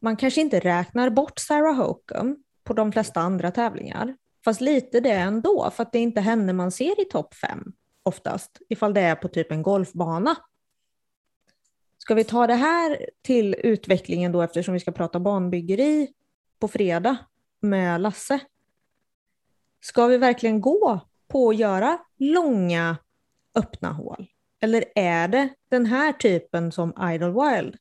[0.00, 4.16] man kanske inte räknar bort Sarah Hokum på de flesta andra tävlingar.
[4.44, 7.72] Fast lite det ändå, för att det är inte henne man ser i topp fem
[8.02, 10.36] oftast, ifall det är på typ en golfbana.
[11.98, 16.08] Ska vi ta det här till utvecklingen då eftersom vi ska prata banbyggeri
[16.58, 17.16] på fredag
[17.60, 18.40] med Lasse?
[19.80, 22.96] Ska vi verkligen gå på att göra långa
[23.54, 24.26] öppna hål?
[24.60, 27.76] Eller är det den här typen som Idlewild?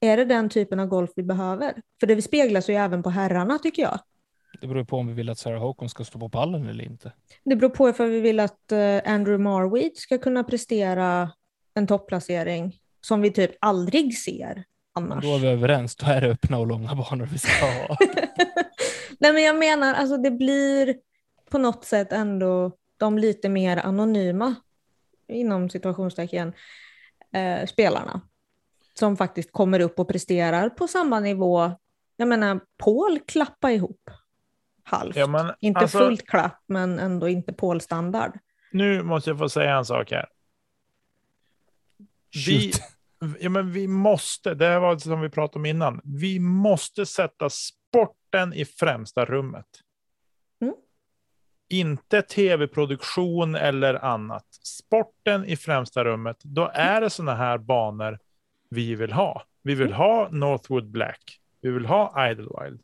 [0.00, 1.74] Är det den typen av golf vi behöver?
[2.00, 3.98] För det speglas ju även på herrarna tycker jag.
[4.60, 7.12] Det beror på om vi vill att Sarah Holcomb ska stå på pallen eller inte.
[7.44, 11.30] Det beror på ifall vi vill att eh, Andrew Marweed ska kunna prestera
[11.74, 14.64] en topplacering som vi typ aldrig ser
[14.94, 15.24] annars.
[15.24, 17.96] då är vi överens, då är det öppna och långa banor vi ska ha.
[19.18, 20.96] Nej men jag menar, alltså det blir
[21.50, 24.54] på något sätt ändå de lite mer anonyma,
[25.30, 26.52] inom situationstecken,
[27.32, 28.20] eh, spelarna.
[28.94, 31.72] Som faktiskt kommer upp och presterar på samma nivå.
[32.16, 34.10] Jag menar, Paul klappa ihop.
[34.82, 35.16] Halvt.
[35.16, 38.38] Ja, men inte alltså- fullt klapp, men ändå inte Paul-standard.
[38.72, 40.26] Nu måste jag få säga en sak här.
[42.46, 42.72] Vi,
[43.40, 47.50] ja, men vi måste, det här var som vi pratade om innan, vi måste sätta
[47.50, 49.66] sporten i främsta rummet.
[51.72, 54.44] Inte tv-produktion eller annat.
[54.62, 56.36] Sporten i främsta rummet.
[56.42, 58.18] Då är det sådana här banor
[58.68, 59.42] vi vill ha.
[59.62, 61.40] Vi vill ha Northwood Black.
[61.60, 62.80] Vi vill ha Idlewild.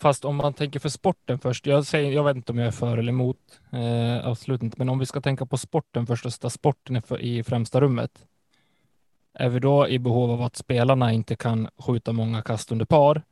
[0.00, 2.72] Fast om man tänker för sporten först, jag, säger, jag vet inte om jag är
[2.72, 6.32] för eller emot, eh, absolut inte, men om vi ska tänka på sporten först och
[6.32, 8.26] sätta sporten i, i främsta rummet,
[9.34, 13.22] är vi då i behov av att spelarna inte kan skjuta många kast under par?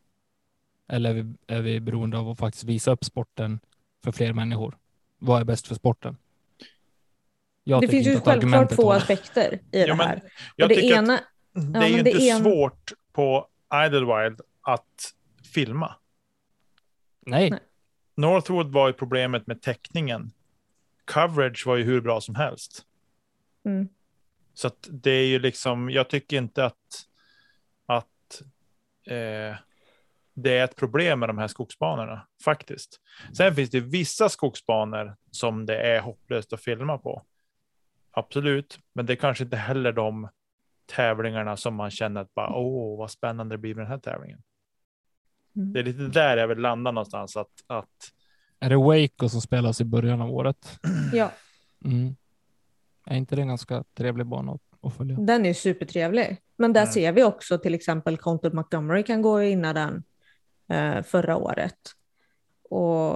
[0.88, 3.60] Eller är vi, är vi beroende av att faktiskt visa upp sporten
[4.04, 4.78] för fler människor?
[5.18, 6.16] Vad är bäst för sporten?
[7.64, 10.22] Jag det finns ju självklart två aspekter i Ja, det men här.
[10.62, 11.24] Och det ena, att
[11.72, 13.48] det ja, är ju inte en- svårt på
[13.86, 15.14] Idlewild att
[15.54, 15.94] filma.
[17.26, 17.60] Nej, Nej.
[18.16, 20.32] Northwood var ju problemet med täckningen.
[21.04, 22.84] Coverage var ju hur bra som helst.
[23.64, 23.88] mm,
[24.54, 27.06] Så att det är ju liksom, jag tycker inte att,
[27.86, 28.42] att
[29.06, 29.56] eh,
[30.42, 33.00] det är ett problem med de här skogsbanorna faktiskt.
[33.36, 37.22] Sen finns det vissa skogsbanor som det är hopplöst att filma på.
[38.10, 40.28] Absolut, men det är kanske inte heller de
[40.86, 44.42] tävlingarna som man känner att bara åh, vad spännande det blir med den här tävlingen.
[45.56, 45.72] Mm.
[45.72, 47.88] Det är lite där jag vill landa någonstans att, att
[48.60, 50.78] är det Waco som spelas i början av året?
[51.12, 51.30] ja,
[51.84, 52.16] Mm.
[53.06, 55.16] Är inte det en ganska trevlig bana att, att följa?
[55.16, 56.36] den är supertrevlig.
[56.56, 56.92] Men där Mm.
[56.92, 60.04] ser vi också till exempel Conte Montgomery kan gå vinna den
[60.70, 61.78] eh, förra året.
[62.70, 63.14] Och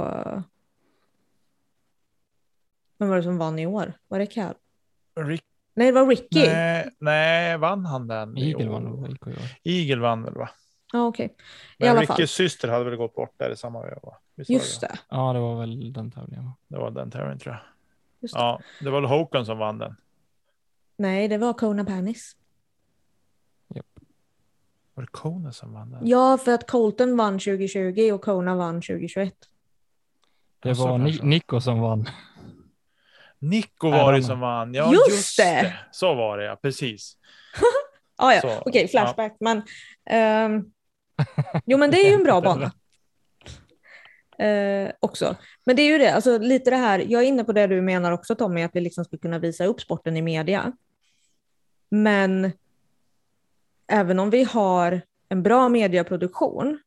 [2.98, 3.92] vem var det som vann i år?
[4.08, 4.54] Var det Cal?
[5.16, 6.46] Rick, Nej, det var Ricky.
[6.46, 8.38] nej, nej, vann han den?
[8.38, 9.18] i Eagle vann i år.
[9.64, 10.50] Eagle vann väl va?
[10.92, 11.26] Ja, okej.
[11.26, 11.32] I
[11.78, 12.28] Men alla Rickys fall.
[12.28, 14.14] syster hade väl gått bort där i samma veva?
[14.36, 14.98] Just det?
[15.08, 16.50] Ja, det var väl den tävlingen.
[16.68, 17.62] det var den tävlingen tror jag.
[18.20, 18.40] Just det.
[18.40, 19.96] Ja, det var väl Håkan som vann den.
[20.96, 22.36] Nej, det var Kona Panis.
[24.94, 26.00] Var det Kona som vann den?
[26.08, 29.34] Ja, för att Colton vann 2020 och Kona vann 2021.
[30.60, 31.26] Det Ja, var Ni- kanske.
[31.26, 32.08] Nico som vann.
[33.38, 34.74] Nico var det som vann.
[34.74, 35.44] Ja, Just just, det.
[35.44, 35.74] det.
[35.92, 37.16] Så var det ja, precis.
[38.16, 39.36] Ah, ja, Så, okej, flashback.
[39.40, 39.62] Men,
[40.10, 40.64] ehm,
[41.66, 42.72] jo, men det är ju en bra bana.
[44.38, 45.36] Eh, också.
[45.64, 47.80] Men det är ju det, alltså lite det här, jag är inne på det du
[47.82, 50.72] menar också Tommy, att vi liksom ska kunna visa upp sporten i media.
[51.88, 52.52] Men
[53.94, 56.78] även om vi har en bra mediaproduktion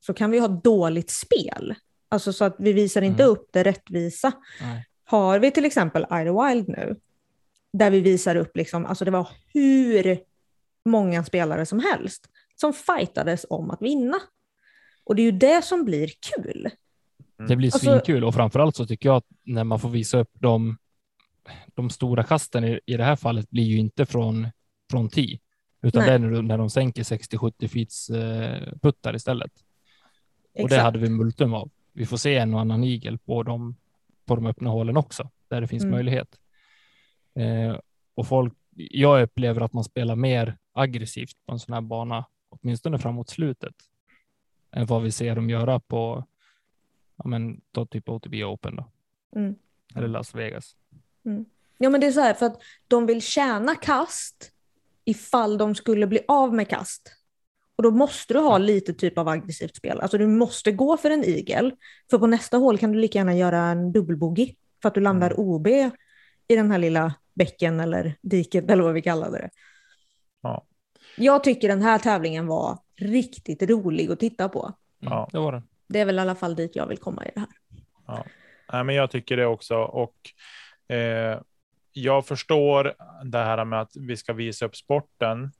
[0.00, 1.74] så kan vi ha dåligt spel.
[2.08, 3.32] Alltså så att vi visar inte Mm.
[3.32, 4.32] upp det rättvisa.
[4.60, 4.86] Nej.
[5.04, 6.96] Har vi till exempel Idlewild nu,
[7.72, 10.18] där vi visar upp, liksom, alltså det var hur
[10.84, 14.16] många spelare som helst som fightades om att vinna.
[15.04, 16.70] Och det är ju det som blir kul.
[17.48, 20.30] Det blir Alltså- svinkul och framförallt så tycker jag att när man får visa upp
[20.32, 20.76] de,
[21.74, 24.48] de stora kasten i, i det här fallet blir ju inte från,
[24.90, 25.38] från tee,
[25.82, 26.08] utan Nej.
[26.10, 29.52] det är när, de- när de sänker 60-70 feets eh, puttar istället.
[30.54, 30.82] Och det Exakt.
[30.82, 31.70] hade vi multum av.
[31.92, 33.76] Vi får se en och annan igel på de,
[34.24, 35.94] på de öppna hålen också, där det finns Mm.
[35.94, 36.38] möjlighet.
[37.34, 37.78] Eh,
[38.14, 42.98] och folk, jag upplever att man spelar mer aggressivt på en sån här bana, åtminstone
[42.98, 43.74] framåt slutet.
[44.74, 46.24] än vad vi ser dem göra på
[47.16, 48.84] ja, men, då typ OTB Open då.
[49.36, 49.54] Mm.
[49.94, 50.76] Eller Las Vegas.
[51.78, 54.51] Ja men det är så här för att de vill tjäna kast
[55.04, 57.12] ifall de skulle bli av med kast.
[57.76, 60.00] Och då måste du ha lite typ av aggressivt spel.
[60.00, 61.74] Alltså du måste gå för en igel.
[62.10, 64.54] För på nästa hål kan du lika gärna göra en dubbelbogey.
[64.82, 65.90] För att du landar OB i
[66.56, 69.50] den här lilla bäcken eller diket eller vad vi kallade det.
[70.42, 70.64] Ja.
[71.16, 74.62] Jag tycker den här tävlingen var riktigt rolig att titta på.
[75.02, 75.28] Mm, Ja.
[75.32, 75.62] Det var den.
[75.88, 77.48] Det är väl i alla fall dit jag vill komma i det här.
[78.72, 79.76] Nej, men jag tycker det också.
[79.76, 80.16] Och
[80.94, 81.40] eh,
[81.92, 85.52] jag förstår det här med att vi ska visa upp sporten.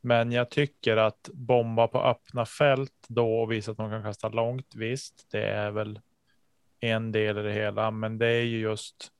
[0.00, 4.28] Men jag tycker att bomba på öppna fält då och visa att man kan kasta
[4.28, 4.74] långt.
[4.74, 6.00] Visst, det är väl
[6.80, 9.12] en del i det hela, men det är ju just.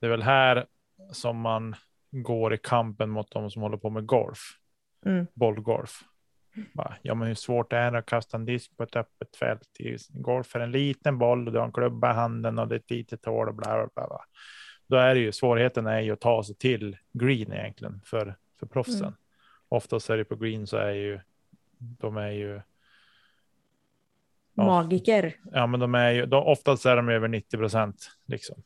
[0.00, 0.66] Det är väl här
[1.12, 1.76] som man
[2.10, 4.38] går i kampen mot de som håller på med golf,
[5.06, 5.26] Mm.
[5.34, 6.02] bollgolf.
[7.02, 9.68] Ja, men hur svårt är det att kasta en disk på ett öppet fält?
[9.78, 12.74] I golf är en liten boll och du har en klubba i handen och det
[12.74, 14.24] är ett litet hål och bla bla bla.
[14.92, 18.66] Då är det ju svårigheten är ju att ta sig till green egentligen för, för
[18.66, 19.00] proffsen.
[19.00, 19.14] Mm.
[19.68, 21.20] Oftast är det på green så är ju
[21.78, 22.60] de är ju
[24.54, 24.64] Ja.
[24.64, 25.36] Magiker.
[25.52, 28.62] ja, men de är ju de, oftast är de över 90 procent liksom.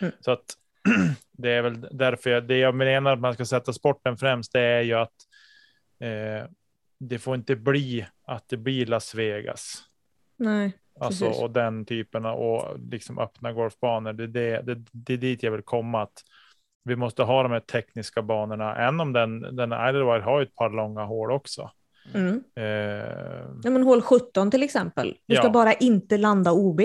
[0.00, 0.12] Mm.
[0.20, 0.44] Så att
[1.32, 4.52] det är väl därför jag, det jag menar att man ska sätta sporten främst.
[4.52, 5.14] Det är ju att
[5.98, 6.50] eh,
[6.98, 9.82] det får inte bli att det blir Las Vegas.
[10.36, 10.72] Nej.
[11.00, 11.42] Alltså, Precis.
[11.42, 14.12] och den typen av och liksom öppna golfbanor.
[14.12, 16.02] Det, det, det, det är dit jag vill komma.
[16.02, 16.22] Att
[16.84, 18.76] vi måste ha de här tekniska banorna.
[18.76, 21.70] Än om den, den Idlewild har ju ett par långa hål också.
[22.14, 22.42] Mm.
[22.56, 22.64] Eh,
[23.62, 25.16] Ja, men hål 17 till exempel.
[25.26, 25.50] Du ska Ja.
[25.50, 26.80] bara inte landa OB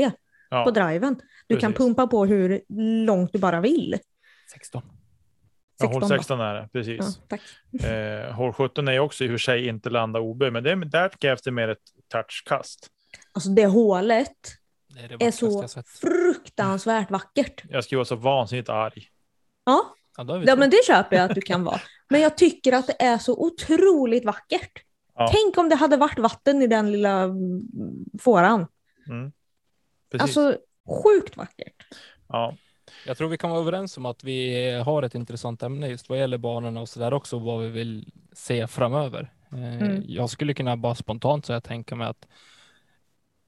[0.50, 1.22] ja, på driven.
[1.48, 1.86] Du kan precis.
[1.86, 2.62] pumpa på hur
[3.06, 3.98] långt du bara vill.
[4.54, 4.82] 16.
[5.82, 6.16] ja, hål 16 då.
[6.18, 7.20] 16 är det, Ja, precis.
[7.28, 7.42] tack.
[7.92, 11.10] Eh, hål 17 är också i och för sig inte landa OB, men det, där
[11.10, 12.92] krävs det mer ett touchkast.
[13.36, 14.32] Alltså det hålet
[14.88, 17.64] Det är, det är så fruktansvärt vackert.
[17.70, 19.08] Jag skulle vara så vansinnigt arg.
[19.66, 21.82] Ja, Ja, ja men det köper jag att du kan vara.
[22.10, 24.84] Men jag tycker att det är så otroligt vackert.
[25.16, 25.32] Ja.
[25.32, 27.30] Tänk om det hade varit vatten i den lilla
[28.22, 28.68] fåran.
[29.08, 29.32] Mm.
[30.20, 30.58] Alltså
[31.04, 31.76] sjukt vackert.
[32.28, 32.56] ja.
[33.06, 36.20] Jag tror vi kan vara överens om att vi har ett intressant ämne just vad
[36.20, 39.32] gäller banorna och så där också, vad vi vill se framöver.
[39.52, 40.04] Eh, Mm.
[40.08, 42.28] Jag skulle kunna bara spontant så jag tänka mig att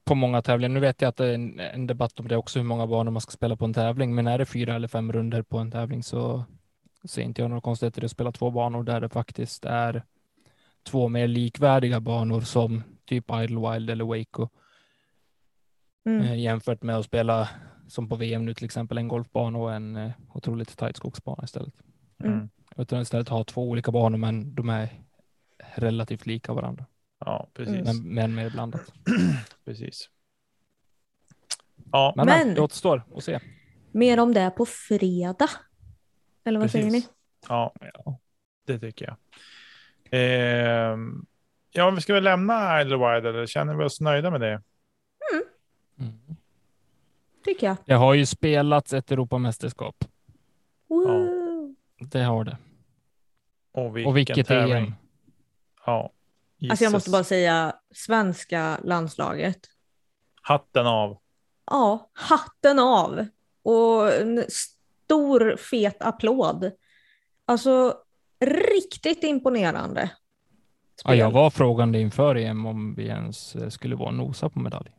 [0.08, 2.58] på många tävlingar, nu vet jag att det är en, en debatt om det också,
[2.58, 5.12] hur många banor man ska spela på en tävling, men är det fyra eller fem
[5.12, 6.44] runder på en tävling så
[7.04, 10.02] ser inte jag några konstigheter i att spela två banor där det faktiskt är
[10.82, 14.48] två mer likvärdiga banor som typ Idlewild eller Waco
[16.08, 16.22] Mm.
[16.22, 17.48] eh, jämfört med att spela
[17.88, 21.74] som på VM nu till exempel en golfbana och en eh, otroligt tajt skogsbana istället.
[22.18, 22.32] Mm.
[22.32, 22.48] Mm.
[22.76, 24.88] Utan istället ha två olika banor men de är
[25.74, 26.84] relativt lika varandra.
[27.28, 27.74] Ja, precis.
[27.74, 27.84] Mm.
[27.84, 28.92] Men, men mer blandat.
[29.64, 30.10] precis.
[31.92, 33.40] Ja, Men, Men- men det återstår att se.
[33.92, 35.48] Mer om det på fredag.
[36.44, 37.00] Eller vad säger ni?
[37.00, 37.10] precis.
[37.48, 37.72] Ja,
[38.66, 39.16] det tycker jag.
[40.10, 41.26] Ehm,
[41.70, 44.62] ja, vi ska väl lämna Idlewild eller känner vi oss nöjda med det?
[46.00, 46.14] Mm.
[47.44, 47.76] Tycker jag.
[47.86, 50.04] Det har ju spelats ett Europamästerskap.
[50.88, 51.74] Woo!
[51.98, 52.58] Det har det.
[53.72, 54.76] Och, vilken Och vilket tävling.
[54.86, 54.94] EM.
[55.86, 56.10] Ja,
[56.70, 57.12] Alltså jag måste Jesus.
[57.12, 59.58] bara säga svenska landslaget.
[60.42, 61.18] Hatten av.
[61.66, 63.26] Ja, hatten av.
[63.62, 66.70] Och en stor fet applåd.
[67.46, 67.94] Alltså
[68.40, 70.10] riktigt imponerande.
[71.04, 74.90] Ja, jag var frågande inför EM om vi ens eh, skulle vara nosa på medalj.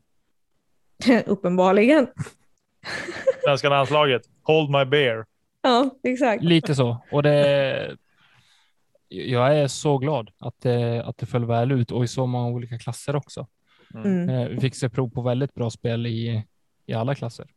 [1.26, 2.08] Uppenbarligen.
[3.44, 4.22] Svenska landslaget.
[4.44, 5.26] Hold my beer.
[5.62, 6.44] Ja, exakt.
[6.44, 6.98] Lite så.
[7.12, 7.98] Och det.
[9.10, 12.48] Jag är så glad att det, att det föll väl ut och i så många
[12.48, 13.48] olika klasser också.
[13.94, 14.30] Mm.
[14.30, 16.44] Eh, Vi fick se prov på väldigt bra spel i,
[16.86, 17.48] i alla klasser.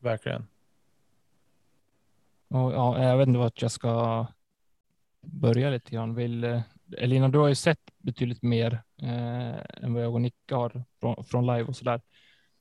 [0.00, 0.46] Verkligen.
[2.48, 4.26] Och ja, jag vet inte vart jag ska
[5.20, 6.14] börja lite grann.
[6.14, 6.60] Vill, eh,
[6.98, 11.24] Elina, du har ju sett betydligt mer eh, än vad jag och Nick har från,
[11.24, 12.00] från live och sådär.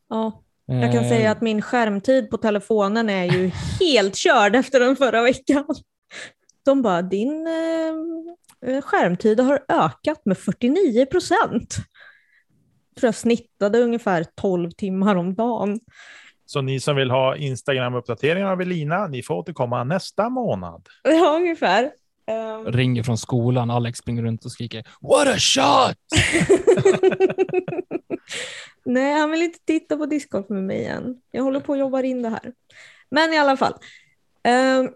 [0.10, 4.80] Ja, jag kan Eh, säga att min skärmtid på telefonen är ju helt körd efter
[4.80, 5.66] den förra veckan.
[6.66, 7.48] De bara, din
[8.66, 11.76] eh, skärmtid har ökat med 49 procent.
[13.00, 15.80] Tror jag snittade ungefär 12 timmar om dagen.
[16.46, 20.88] Så ni som vill ha Instagram-uppdateringar av Elina, ni får återkomma nästa månad.
[21.04, 21.92] Ja, ungefär.
[22.28, 23.72] Ehm, ringer från skolan.
[23.72, 25.98] Alex springer runt och skriker What a shot!
[28.86, 31.16] Nej, han vill inte titta på discgolf med mig än.
[31.32, 32.54] Jag håller på att jobba in det här.
[33.10, 33.74] Men i alla fall.
[34.44, 34.90] Ehm,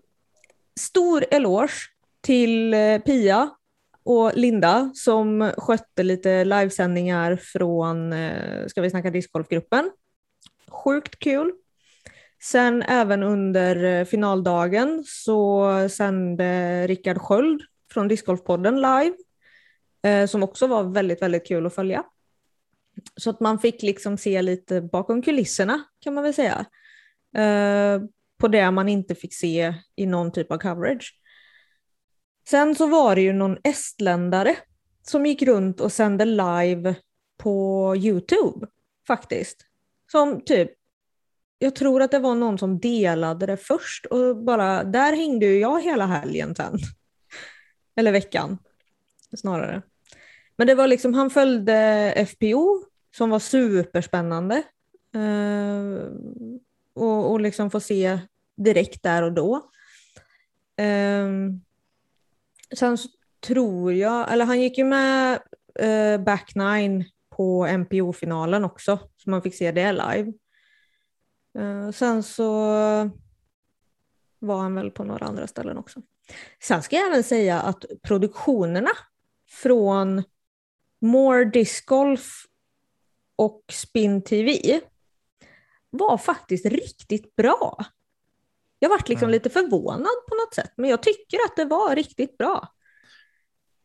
[0.80, 1.74] stor eloge
[2.22, 3.50] till eh, Pia
[4.04, 9.92] och Linda som skötte lite livesändningar från eh, Ska vi snacka discgolfgruppen.
[10.68, 11.52] Sjukt kul.
[12.44, 17.62] Sen även under eh, finaldagen så sände Rickard Sköld
[17.94, 19.14] från Discgolfpodden live,
[20.28, 22.04] som också var väldigt, väldigt kul att följa.
[23.16, 26.66] Så att man fick liksom se lite bakom kulisserna kan man väl säga.
[28.38, 31.20] På det man inte fick se i någon typ av coverage.
[32.50, 34.56] Sen så var det ju någon estländare
[35.02, 36.96] som gick runt och sände live
[37.38, 38.68] på Youtube
[39.08, 39.66] faktiskt.
[40.12, 40.72] Som typ,
[41.60, 45.60] jag tror att det var någon som delade det först och bara, där hängde ju
[45.60, 46.78] jag hela helgen sen.
[47.96, 48.58] Eller veckan
[49.38, 49.82] snarare.
[50.58, 52.86] Men det var liksom, han följde FPO
[53.18, 54.64] som var superspännande.
[55.16, 56.12] Uh,
[56.96, 58.20] och, och liksom få se
[58.58, 59.72] direkt där och då.
[60.78, 61.62] Um,
[62.78, 65.40] sen så tror jag, eller han gick ju med
[65.84, 70.34] uh, back nine på MPO-finalen också, så man fick se det live.
[71.58, 72.52] Uh, sen så
[74.40, 76.02] var han väl på några andra ställen också.
[76.64, 78.92] Sen ska jag även säga att produktionerna
[79.50, 80.24] från
[81.02, 82.46] More Disc Golf
[83.36, 84.82] och Spin TV
[85.98, 87.86] var faktiskt riktigt bra.
[88.80, 89.32] Jag vart liksom mm.
[89.32, 92.68] lite förvånad på något sätt, men jag tycker att det var riktigt bra.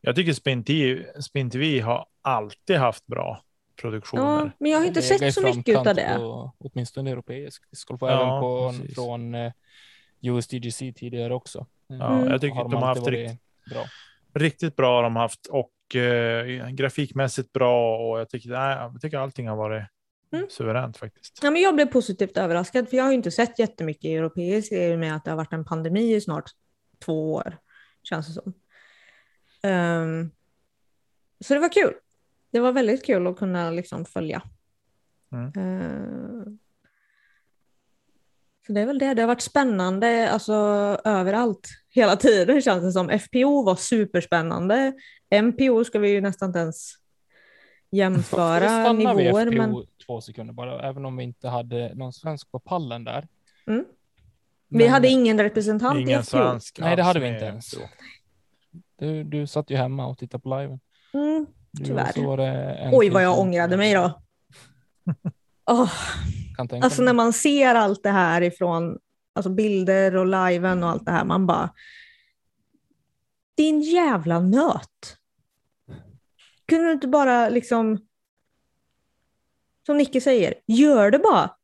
[0.00, 3.42] Jag tycker Spin TV, Spin TV har alltid haft bra
[3.80, 4.22] produktioner.
[4.22, 6.14] Ja, men jag har inte sett så mycket av det.
[6.16, 9.52] På, åtminstone europeisk discgolf ja, även på, från eh,
[10.22, 11.66] USDGC tidigare också.
[11.86, 12.30] Ja, mm.
[12.30, 13.84] jag tycker har de, de har haft rikt, bra.
[14.34, 19.48] riktigt bra de haft och eh, grafikmässigt bra och jag tycker, nej, jag tycker allting
[19.48, 19.86] har varit
[20.32, 20.46] Mm.
[20.50, 21.38] Suveränt faktiskt.
[21.42, 24.94] Ja, men jag blev positivt överraskad för jag har ju inte sett jättemycket europeiskt i
[24.94, 26.50] och med att det har varit en pandemi i snart
[27.04, 27.58] två år.
[28.02, 28.54] Känns det som.
[29.70, 30.30] Um,
[31.40, 31.94] så det var kul.
[32.50, 34.42] Det var väldigt kul att kunna liksom följa.
[35.32, 35.46] Mm.
[35.56, 36.44] Uh,
[38.66, 39.14] så det är väl det.
[39.14, 40.52] Det har varit spännande alltså,
[41.04, 43.18] överallt hela tiden känns det som.
[43.18, 44.92] FPO var superspännande.
[45.42, 46.94] MPO ska vi ju nästan inte ens
[47.90, 49.46] jämföra nivåer.
[49.46, 49.86] Vi men...
[50.06, 53.28] två sekunder bara, även om vi inte hade någon svensk på pallen där.
[53.66, 53.84] Mm.
[54.68, 54.78] Men...
[54.78, 56.30] Vi hade ingen representant ingen i FPO.
[56.30, 57.74] Svensk Nej, det hade vi inte ens.
[58.98, 60.80] Du, du satt ju hemma och tittade på liven.
[61.12, 61.46] Mm,
[61.84, 62.90] tyvärr.
[62.92, 64.20] Oj, vad jag ångrade mig då.
[65.70, 65.92] oh.
[66.82, 68.98] Alltså när man ser allt det här ifrån
[69.32, 71.70] alltså bilder och liven och allt det här, man bara
[73.56, 75.16] din jävla nöt.
[76.70, 78.06] Kunde du inte bara liksom,
[79.86, 81.56] som Nicke säger, gör det bara.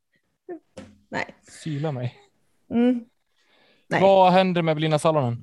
[1.09, 1.35] Nej.
[1.43, 2.19] Syla mig.
[2.71, 3.05] Mm.
[3.89, 4.03] Nej.
[4.03, 5.43] Vad händer med Blina Salonen?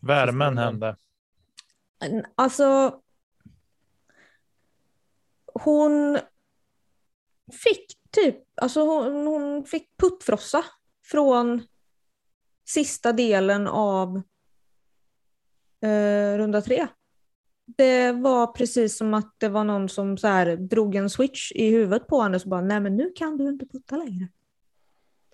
[0.00, 0.96] Värmen hände.
[2.34, 3.00] Alltså.
[5.54, 6.18] Hon
[7.64, 10.64] fick typ, alltså hon, hon fick puttfrossa
[11.04, 11.66] från
[12.64, 14.22] sista delen av
[15.82, 16.88] eh, runda tre.
[17.76, 21.70] Det var precis som att det var någon som så här drog en switch i
[21.70, 24.28] huvudet på henne och så bara, nej men nu kan du inte putta längre.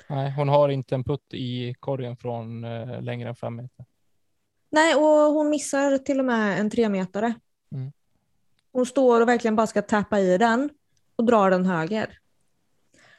[0.08, 3.86] Nej, hon har inte en putt i korgen från eh, längre än fem meter.
[4.70, 7.34] Nej, och hon missar till och med en tremetare.
[7.72, 7.92] Mm.
[8.72, 10.70] Hon står och verkligen bara ska tappa i den
[11.16, 12.18] och drar den höger.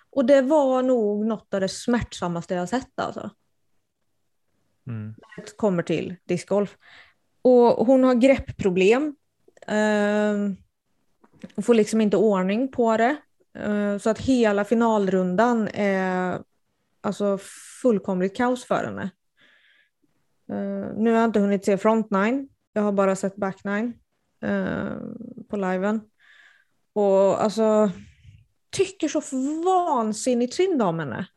[0.10, 3.30] Och det var nog något av det smärtsammaste jag sett alltså.
[4.88, 5.16] Mm.
[5.38, 6.78] Det kommer till discgolf.
[7.42, 9.16] Och hon har greppproblem.
[9.68, 10.56] Ehm,
[11.56, 13.18] hon får liksom inte ordning på det.
[13.54, 16.42] Ehm, så att hela finalrundan är
[17.02, 17.38] alltså
[17.82, 19.10] fullkomligt kaos för henne.
[20.52, 22.50] Ehm, nu har jag inte hunnit se front nine.
[22.74, 23.94] Jag har bara sett back nine
[25.50, 26.02] på liven.
[26.94, 27.92] Och alltså
[28.72, 29.22] tycker så
[29.66, 31.28] vansinnigt synd om henne.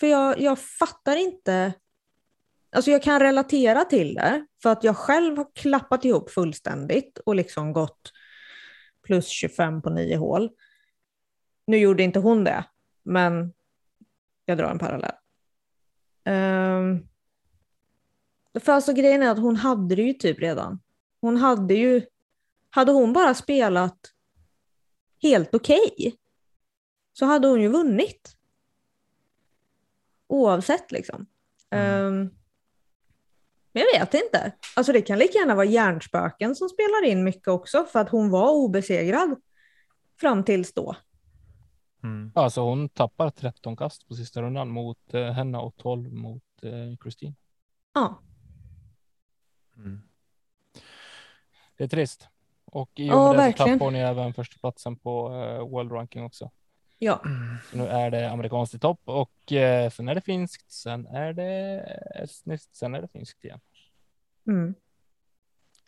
[0.00, 1.72] För jag, jag fattar inte
[2.76, 7.34] Alltså jag kan relatera till det, för att jag själv har klappat ihop fullständigt och
[7.34, 8.12] liksom gått
[9.02, 10.50] plus 25 på nio hål.
[11.66, 12.64] Nu gjorde inte hon det,
[13.02, 13.52] men
[14.44, 15.14] jag drar en parallell.
[16.24, 17.08] Um,
[18.60, 20.80] för alltså grejen är att hon hade det ju typ redan.
[21.20, 22.02] Hon hade ju,
[22.70, 23.98] hade hon bara spelat
[25.22, 26.12] helt okej okay,
[27.12, 28.36] så hade hon ju vunnit.
[30.26, 31.26] Oavsett liksom.
[31.70, 32.06] Mm.
[32.06, 32.36] Um,
[33.76, 34.52] men jag vet inte.
[34.76, 38.30] Alltså det kan lika gärna vara hjärnspöken som spelar in mycket också för att hon
[38.30, 39.36] var obesegrad
[40.20, 40.96] fram tills då.
[42.02, 42.32] Mm.
[42.34, 46.96] Alltså hon tappar 13 kast på sista rundan mot eh, henne och 12 mot eh,
[47.00, 47.34] Kristin.
[47.94, 48.22] Ja.
[49.76, 50.00] Mm.
[51.76, 52.28] Det är trist.
[52.64, 55.68] Och i Ja, och med det så tappar hon ju även första platsen på eh,
[55.68, 56.50] World Ranking också.
[56.98, 57.22] Ja,
[57.70, 61.32] Så nu är det amerikanskt i topp och eh, sen är det finskt, sen är
[61.32, 61.80] det
[62.14, 63.60] estniskt, sen är det finskt igen.
[64.46, 64.74] mm.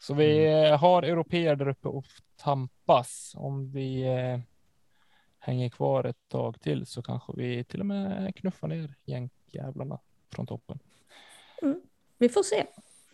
[0.01, 2.05] Så vi eh, har europeer där uppe och
[2.37, 3.35] tampas.
[3.37, 4.39] Om vi eh,
[5.39, 9.99] hänger kvar ett tag till så kanske vi till och med knuffar ner jänkjävlarna
[10.31, 10.79] från toppen.
[12.19, 12.67] vi får se.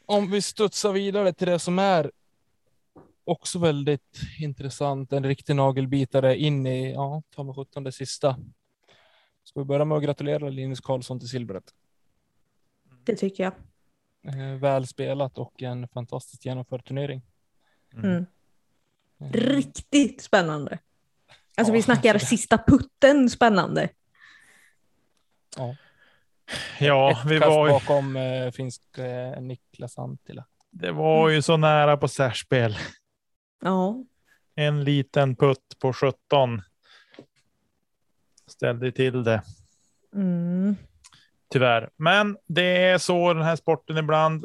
[0.06, 2.10] Om vi studsar vidare till det som är
[3.24, 8.36] också väldigt intressant, en riktig nagelbitare in i, ja, ta med 17 det sista.
[9.44, 11.64] Ska vi börja med att gratulera Linus Karlsson till silvret.
[13.04, 13.52] Det tycker jag.
[14.34, 17.22] Eh, väl spelat och en fantastiskt genomförd turnering.
[17.94, 18.26] Mm.
[19.20, 20.78] Eh, Riktigt spännande.
[21.56, 23.88] Alltså Ja, vi snackar alltså sista putten spännande.
[25.56, 25.76] Ja.
[26.80, 30.44] Ja, Ett vi kast var ju, bakom eh, finsk eh, Niklas Anttila.
[30.70, 32.76] det var ju så nära på särspel.
[33.64, 34.04] Ja,
[34.54, 36.62] En liten putt på 17.
[38.46, 39.42] Ställde till det.
[40.14, 40.76] mm.
[41.48, 41.90] Tyvärr.
[41.96, 44.44] Men det är så den här sporten ibland.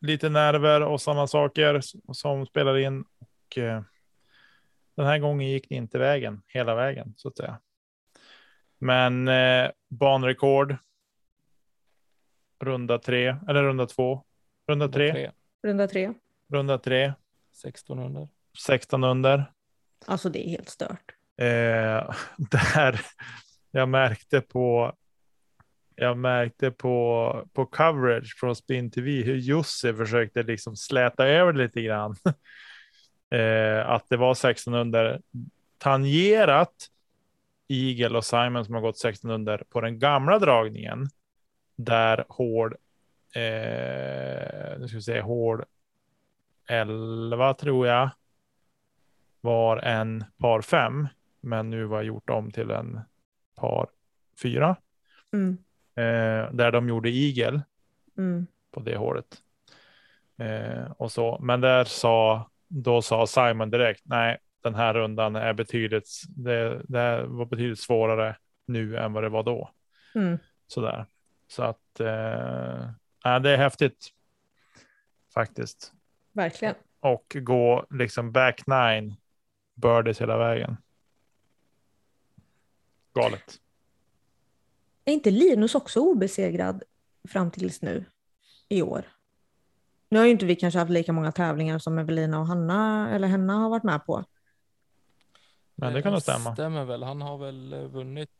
[0.00, 1.80] Lite nerver och sådana saker
[2.12, 3.04] som spelar in.
[3.18, 3.82] Och, eh,
[4.94, 7.60] den här gången gick det inte vägen hela vägen så att säga.
[8.78, 10.76] Men eh, banrekord.
[12.60, 14.24] Runda tre eller runda två.
[14.66, 15.30] Runda tre,
[15.62, 16.14] runda tre.
[16.48, 17.12] runda tre,
[17.64, 18.28] 1600.
[18.58, 19.52] 16 under.
[20.06, 21.14] Alltså det är helt stört.
[21.36, 23.00] Eh, där
[23.70, 24.94] jag märkte på
[25.94, 31.82] jag märkte på, på coverage från Spin TV hur Jussi försökte liksom släta över lite
[31.82, 32.16] grann.
[33.30, 35.20] eh, att det var 16 under
[35.78, 36.74] tangerat
[37.68, 41.08] Eagle och Simon som har gått 16 under på den gamla dragningen.
[41.76, 42.76] Där hård,
[43.34, 45.64] eh, nu ska vi se, hård
[46.68, 48.10] 11 tror jag
[49.42, 51.08] var en par fem,
[51.40, 53.00] men nu var gjort om till en
[53.56, 53.88] par
[54.42, 54.76] fyra.
[55.32, 55.58] Mm.
[55.94, 57.62] Eh, där de gjorde igel
[58.18, 58.46] Mm.
[58.70, 59.26] på det hålet.
[60.38, 61.38] Eh, och så.
[61.42, 67.24] Men där sa, då sa Simon direkt, nej, den här rundan är betydligt, det, det
[67.26, 68.36] var betydligt svårare
[68.66, 69.70] nu än vad det var då.
[70.14, 70.38] Mm.
[70.66, 71.06] Sådär.
[71.48, 72.90] Så att, eh,
[73.40, 74.08] det är häftigt.
[75.34, 75.92] Faktiskt.
[76.32, 76.74] Verkligen.
[77.00, 79.16] Och gå liksom back nine
[79.82, 80.76] birdies hela vägen.
[83.14, 83.60] Galet.
[85.04, 86.82] Är inte Linus också obesegrad
[87.28, 88.04] fram tills nu
[88.68, 89.04] i år?
[90.08, 93.28] Nu har ju inte vi kanske haft lika många tävlingar som Evelina och Hanna eller
[93.28, 94.24] Henna har varit med på.
[95.74, 96.54] Men det kan nog stämma.
[96.54, 97.02] Stämmer väl.
[97.02, 98.30] Han har väl vunnit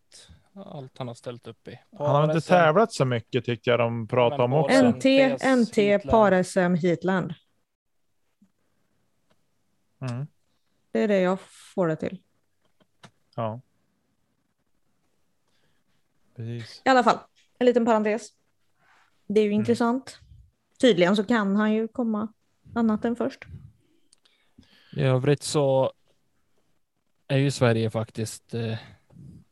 [0.55, 1.79] allt han har ställt upp i.
[1.99, 2.49] Han har inte Par-SM.
[2.49, 4.83] tävlat så mycket tyckte jag de pratade om också.
[4.89, 5.05] NT,
[5.57, 6.11] NT, Heatland.
[6.11, 7.35] par-SM, Heatland.
[10.11, 10.27] Mm.
[10.93, 11.39] Det är det jag
[11.75, 12.23] får det till.
[13.37, 13.61] Ja.
[16.37, 16.83] Precis.
[16.85, 17.19] I alla fall,
[17.59, 18.29] en liten parentes.
[19.27, 19.61] Det är ju Mm.
[19.61, 20.19] intressant.
[20.81, 22.33] Tydligen så kan han ju komma
[22.75, 23.45] annat än först.
[24.97, 25.93] I övrigt så
[27.29, 28.79] är ju Sverige faktiskt eh,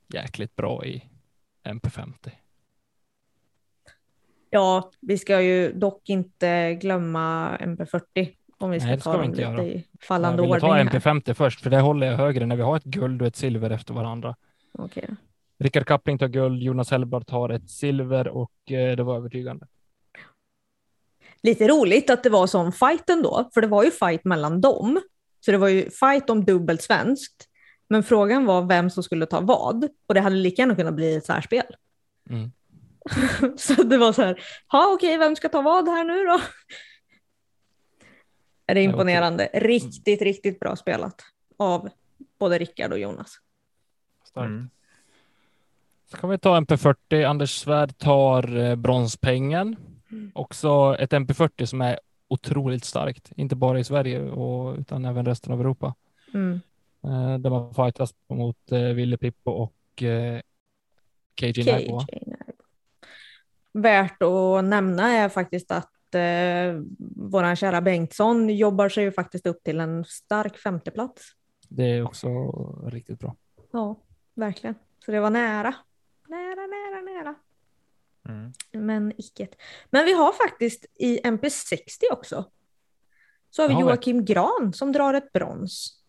[0.09, 1.11] jäkligt bra i
[1.65, 2.31] MP50.
[4.51, 9.19] Ja, vi ska ju dock inte glömma MP40 om vi ska Nej, det ta ska
[9.19, 9.65] vi dem inte göra.
[9.65, 10.61] i Jag fallande vill ordning.
[10.61, 10.85] ta här.
[10.85, 13.71] MP50 först, för det håller jag högre när vi har ett guld och ett silver
[13.71, 14.37] efter varandra.
[14.73, 15.09] Okej.
[15.59, 19.67] Rickard Kappling tar guld, Jonas Hellberg tar ett silver och eh, det var övertygande.
[21.43, 25.01] Lite roligt att det var sån fight ändå, för det var ju fight mellan dem.
[25.41, 27.47] Så det var ju fight om dubbelt svenskt.
[27.89, 29.89] Men frågan var vem som skulle ta vad.
[30.07, 31.67] Och det hade lika gärna kunnat bli ett särspel.
[32.31, 32.51] Mm.
[33.59, 34.41] så det var så här,
[34.73, 36.41] ja okej, vem ska ta vad här nu då?
[38.71, 39.49] Är det imponerande.
[39.53, 41.23] Riktigt, riktigt bra spelat
[41.57, 41.89] av
[42.39, 43.41] både Rickard och Jonas.
[44.25, 44.49] Starkt.
[44.49, 44.71] Mm.
[46.11, 47.27] Så kan vi ta MP40.
[47.27, 49.77] Anders Svärd tar eh, bronspengen.
[50.33, 51.99] Också ett MP40 som är
[52.29, 55.95] otroligt starkt, inte bara i Sverige och, utan även resten av Europa.
[56.35, 56.61] Mm.
[57.05, 60.41] Eh, där man fightas mot eh, Ville Pippo och eh.
[61.35, 62.07] KJ Nagua.
[63.73, 66.81] Värt att nämna är faktiskt att eh,
[67.17, 71.23] våran kära Bengtsson jobbar sig ju faktiskt upp till en stark femteplats.
[71.69, 72.29] Det är också
[72.89, 73.37] riktigt bra.
[73.73, 74.01] Ja,
[74.35, 74.75] verkligen.
[75.05, 75.75] Så det var nära.
[76.29, 77.35] Nära, nära, nära.
[78.29, 78.53] Mm.
[78.73, 79.49] Men icke.
[79.91, 82.45] Men vi har faktiskt i MP60 också.
[83.51, 83.81] Så har vi vi.
[83.81, 86.01] Joakim Gran som drar ett brons.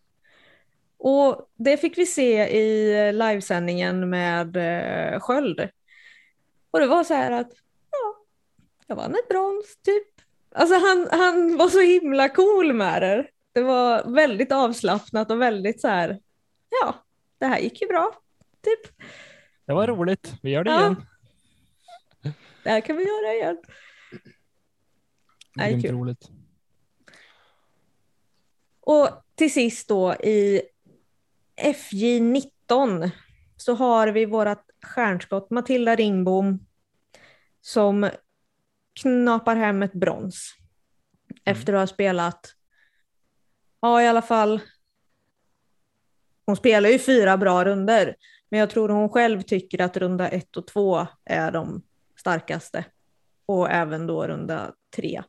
[0.96, 5.68] Och det fick vi se i livesändningen med eh, Sköld.
[6.70, 7.61] Och det var så här att, ja,
[8.92, 10.08] jag vann ett brons typ.
[10.54, 13.26] Alltså han, han var så himla cool med det.
[13.52, 16.20] Det var väldigt avslappnat och väldigt så här,
[16.82, 16.94] ja,
[17.38, 18.12] det här gick ju bra.
[18.62, 18.96] Typ,
[19.66, 20.34] Det var roligt.
[20.42, 20.80] Vi gör det Ja.
[20.80, 20.96] igen.
[22.64, 23.58] det här kan vi göra igen.
[25.54, 25.94] Grymt kul.
[25.94, 26.28] roligt.
[28.80, 30.62] Och till sist då i
[31.56, 33.10] FJ19
[33.56, 36.66] så har vi vårat stjärnskott Matilda Ringbom
[37.60, 38.10] som
[39.00, 40.54] knapar hem ett brons.
[41.44, 42.54] Efter att ha spelat,
[43.80, 44.60] ja i alla fall,
[46.46, 48.16] hon spelar ju fyra bra runder,
[48.48, 51.82] men jag tror hon själv tycker att runda ett och två är de
[52.16, 52.84] starkaste.
[53.46, 55.22] Och även då runda tre.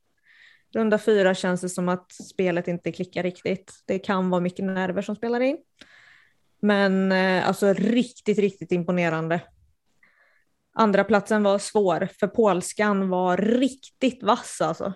[0.73, 3.83] Runda fyra känns det som att spelet inte klickar riktigt.
[3.85, 5.57] Det kan vara mycket nerver som spelar in.
[6.61, 9.41] Men eh, alltså riktigt, riktigt imponerande.
[10.73, 14.93] Andra platsen var svår, för polskan var riktigt vass alltså.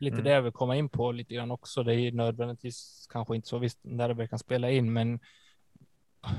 [0.00, 0.24] Lite Mm.
[0.24, 1.82] det jag vill komma in på lite grann också.
[1.82, 5.20] Det är nödvändigtvis kanske inte så visst nerver kan spela in, men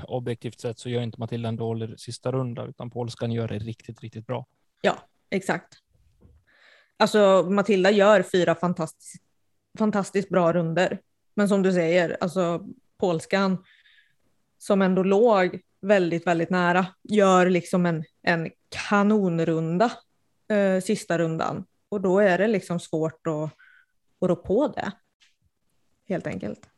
[0.07, 4.01] objektivt sett så gör inte Matilda en dålig sista runda, utan polskan gör det riktigt,
[4.01, 4.45] riktigt bra.
[4.82, 4.97] Ja,
[5.30, 5.78] exakt.
[6.97, 9.24] Alltså Matilda gör fyra fantastiskt,
[9.78, 10.99] fantastiskt bra runder.
[11.36, 12.65] Men som du säger, alltså
[12.97, 13.63] polskan
[14.57, 19.91] som ändå låg väldigt, väldigt nära gör liksom en, en kanonrunda
[20.47, 21.65] eh, sista rundan.
[21.89, 23.43] Och då är det liksom svårt att,
[24.19, 24.91] att rå på det.
[26.09, 26.69] Helt enkelt.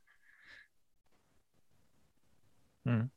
[2.85, 3.09] Mm.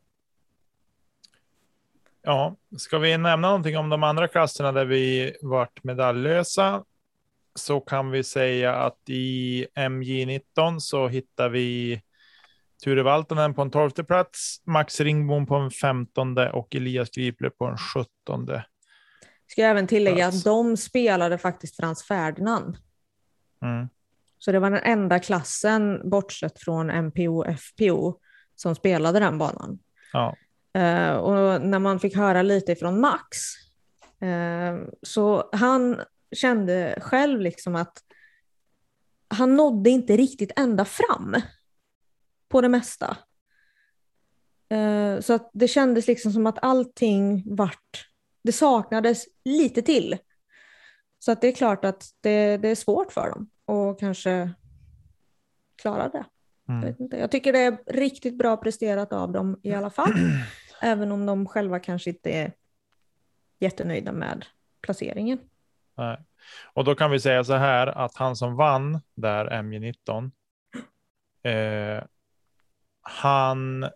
[2.22, 6.84] Ja, ska vi nämna någonting om de andra klasserna där vi varit medaljlösa
[7.55, 12.03] så kan vi säga att i MJ19 så hittar vi
[12.85, 17.64] Ture Valtonen på en tolfte plats, Max Ringbom på en femtonde och Elias Gripler på
[17.64, 18.64] en sjuttonde.
[19.47, 22.76] Ska jag även tillägga att de spelade faktiskt Frans Ferdinand.
[23.62, 23.89] Mm.
[24.39, 28.20] Så det var den enda klassen, bortsett från MPO och FPO,
[28.55, 29.79] som spelade den banan.
[30.12, 30.37] Ja.
[30.72, 33.37] Eh, och när man fick höra lite från Max,
[34.20, 36.01] eh, så han
[36.33, 37.99] kände själv liksom att
[39.29, 41.37] han nådde inte riktigt ända fram
[42.49, 43.16] på det mesta.
[44.70, 48.09] Eh, så att det kändes liksom som att allting vart,
[48.42, 50.18] det saknades lite till.
[51.18, 54.53] Så att det är klart att det, det är svårt för dem att kanske
[55.82, 56.24] klara det.
[56.66, 56.94] Jag, Mm.
[56.99, 57.16] inte.
[57.16, 60.12] jag tycker det är riktigt bra presterat av dem i alla fall.
[60.82, 62.53] även om de själva kanske inte är
[63.59, 64.46] jättenöjda med
[64.80, 65.38] placeringen.
[65.96, 66.18] Nej.
[66.72, 70.30] Och då kan vi säga så här att han som vann där MJ19.
[71.42, 72.05] Eh,
[73.09, 73.86] han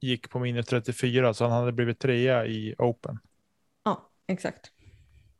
[0.00, 3.18] gick på minus 34 så han hade blivit trea i Open
[3.84, 4.70] Ja, exakt.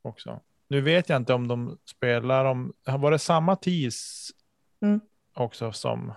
[0.02, 0.40] också.
[0.68, 2.72] Nu vet jag inte om de spelar om.
[2.86, 4.30] Var det samma TIS
[4.82, 5.00] Mm.
[5.34, 6.12] också som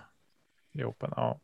[0.72, 1.12] i Open?
[1.16, 1.40] Ja,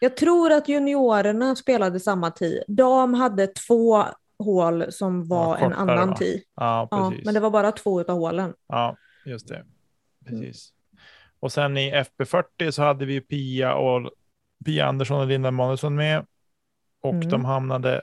[0.00, 2.62] Jag tror att juniorerna spelade samma tid.
[2.68, 4.04] De hade två
[4.38, 6.16] hål som var Ja, en annan va?
[6.16, 6.42] tid.
[6.56, 8.54] ja Ja, men det var bara två av hålen.
[8.66, 9.64] Ja, just det.
[10.26, 10.72] Precis.
[11.40, 14.10] Och sen i FB40 så hade vi Pia och
[14.64, 16.26] Pia Andersson och Linda Emanuelsson med.
[17.02, 17.28] Och Mm.
[17.28, 18.02] de hamnade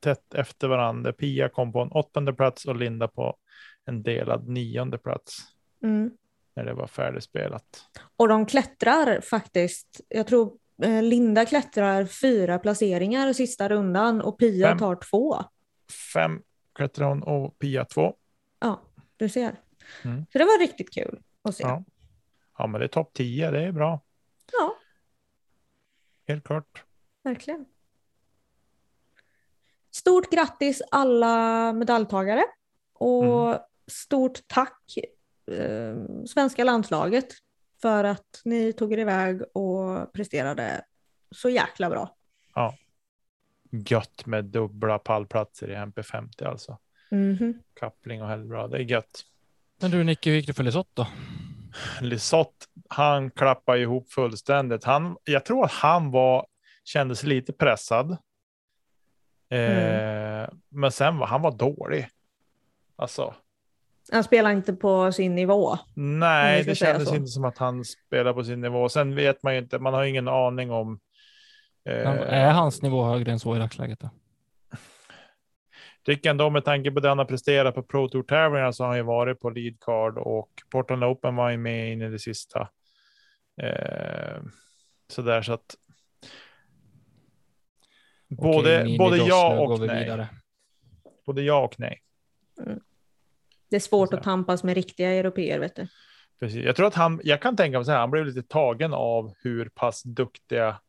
[0.00, 1.12] tätt efter varandra.
[1.12, 3.36] Pia kom på en åttonde plats och Linda på
[3.84, 5.38] en delad nionde plats
[5.82, 6.10] Mm.
[6.56, 7.64] när det var färdigspelat.
[8.16, 10.00] Och de klättrar faktiskt.
[10.08, 10.52] Jag tror
[10.82, 14.78] eh, Linda klättrar fyra placeringar sista rundan och Pia Fem.
[14.78, 15.42] tar två.
[16.14, 16.42] Fem
[16.74, 18.14] klättrade hon och Pia två.
[18.60, 18.80] Ja,
[19.16, 19.54] du ser.
[20.04, 20.26] Mm.
[20.32, 21.62] Så det var riktigt kul att se.
[21.62, 21.84] Ja.
[22.58, 23.50] Ja, men det är topp 10.
[23.50, 24.00] Det är bra.
[26.26, 26.84] Ja Helt klart.
[27.22, 27.64] verkligen.
[29.90, 32.44] Stort grattis alla medaljtagare
[32.92, 33.58] och Mm.
[33.86, 34.82] stort tack
[35.50, 37.26] eh, svenska landslaget
[37.82, 40.84] för att ni tog er iväg och presterade
[41.30, 42.16] så jäkla bra.
[43.70, 46.78] Gött med dubbla pallplatser i MP50 alltså.
[47.10, 47.58] Mhm.
[47.74, 48.68] Kappling och Hellbra.
[48.68, 49.24] Det är gött.
[49.80, 51.06] Men du Nicke, hur gick det för Lisotte då?
[52.00, 54.84] Lisotte, han klappar ihop fullständigt.
[54.84, 56.46] Han, jag tror att han var,
[56.84, 58.10] kändes lite pressad.
[59.50, 62.08] Eh, Men sen var han var dålig.
[62.96, 63.34] Alltså,
[64.12, 65.78] Han spelar inte på sin nivå.
[65.94, 67.14] Nej, det kändes så.
[67.14, 68.88] inte som att han spelar på sin nivå.
[68.88, 71.00] Sen vet man ju inte, man har ingen aning om.
[71.88, 74.00] Eh, Är hans nivå högre än så i dagsläget?
[74.00, 74.10] Då?
[76.04, 78.88] Tycker ändå med tanke på det han har presterat på Pro Tour tävlingarna så har
[78.88, 82.18] han ju varit på lead card och Portland Open var ju med in i det
[82.18, 82.68] sista.
[83.62, 84.42] Eh,
[85.08, 85.74] så där så att.
[88.28, 90.04] Både, Okej, både ja och vi nej.
[90.04, 90.28] vidare.
[91.26, 92.02] Både ja och nej.
[93.70, 94.16] Det är svårt Så.
[94.16, 95.88] att tampas med riktiga europeer, vet du.
[96.40, 96.64] Precis.
[96.64, 99.34] Jag tror att han, jag kan tänka mig så här, han blev lite tagen av
[99.38, 100.80] hur pass duktiga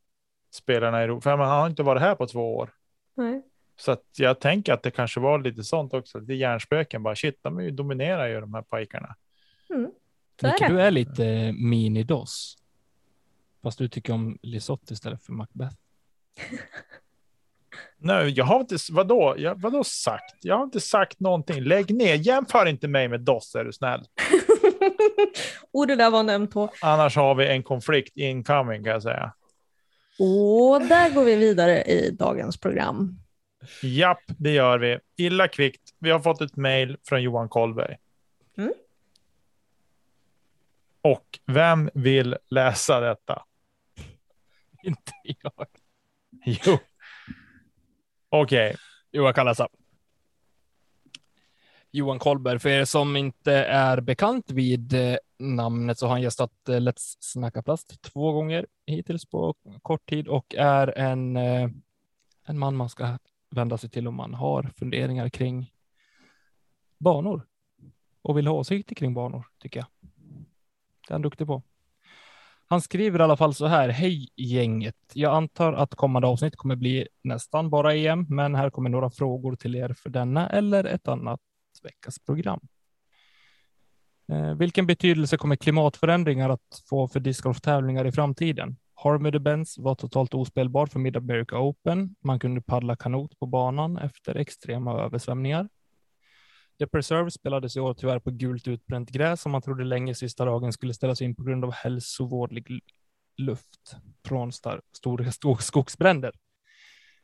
[0.53, 1.19] spelarna är.
[1.21, 2.69] För han har inte varit här på två år.
[3.15, 3.43] Nej.
[3.77, 6.19] Så att jag tänker att det kanske var lite sånt också.
[6.19, 9.15] Det är hjärnspöken bara shit, de dominerar ju de här pojkarna.
[9.69, 9.91] Mm.
[10.43, 12.57] Micke, du är lite mini-DOS.
[13.63, 15.75] Fast du tycker om Lisotte istället för Macbeth.
[17.97, 20.35] Nej, jag har inte, vadå, jag, vadå sagt?
[20.41, 21.63] Jag har inte sagt någonting.
[21.63, 24.01] Lägg ner, jämför inte mig med DOS är du snäll.
[25.73, 26.69] och det där var nämnt på.
[26.81, 29.33] Annars har vi en konflikt incoming kan jag säga.
[30.19, 33.19] Och där går vi vidare i dagens program.
[33.83, 34.99] Japp, det gör vi.
[35.17, 35.93] Illa kvickt.
[35.99, 37.97] Vi har fått ett mejl från Johan Kollberg.
[38.57, 38.73] Mm.
[41.01, 43.45] Och vem vill läsa detta?
[44.83, 45.67] Inte jag.
[46.45, 46.77] Jo.
[48.29, 48.75] Okej,
[49.15, 49.67] Jo, jag kan läsa.
[51.91, 56.69] Johan Kollberg, för er som inte är bekant vid eh, namnet så har han gästat
[56.69, 61.69] eh, Let's Snacka Plast två gånger hittills på kort tid och är en, eh,
[62.45, 63.17] en man man ska
[63.55, 65.71] vända sig till om man har funderingar kring
[66.99, 67.47] banor
[68.21, 69.87] och vill ha åsikter kring banor, tycker jag.
[71.07, 71.63] Det är han duktig på.
[72.67, 73.89] Han skriver i alla fall så här.
[73.89, 74.95] Hej gänget.
[75.13, 79.55] Jag antar att kommande avsnitt kommer bli nästan bara EM, men här kommer några frågor
[79.55, 81.41] till er för denna eller ett annat
[81.83, 82.59] veckas program.
[84.31, 88.77] Eh, vilken betydelse kommer klimatförändringar att få för discgolftävlingar i framtiden?
[88.95, 92.15] Harmony Benz var totalt ospelbar för Mid America Open.
[92.23, 95.69] Man kunde paddla kanot på banan efter extrema översvämningar.
[96.79, 100.45] The Preserve spelades i år tyvärr på gult utbränt gräs som man trodde länge sista
[100.45, 102.81] dagen skulle ställas in på grund av hälsovådlig
[103.37, 103.95] luft
[104.27, 104.51] från
[104.93, 106.31] stora skogsbränder.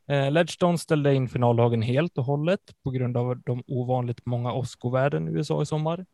[0.07, 5.27] Eh, Ledgestone ställde in finaldagen helt och hållet på grund av de ovanligt många åskovärden
[5.27, 6.05] i USA i sommar.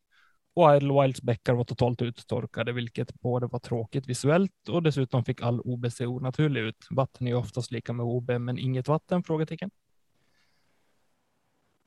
[0.57, 5.41] Och Idle Wilds bäckar var totalt uttorkade, vilket både var tråkigt visuellt och dessutom fick
[5.41, 6.87] all OB se onaturlig ut.
[6.89, 9.23] Vatten är oftast lika med OB, men inget vatten?
[9.23, 9.71] Frågetecken.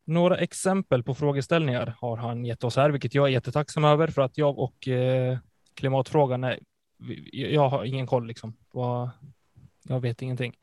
[0.05, 4.23] Några exempel på frågeställningar har han gett oss här, vilket jag är jättetacksam över för
[4.23, 5.39] att jag och eh,
[5.75, 6.59] klimatfrågan är.
[7.33, 8.57] Jag har ingen koll liksom.
[9.83, 10.55] Jag vet ingenting.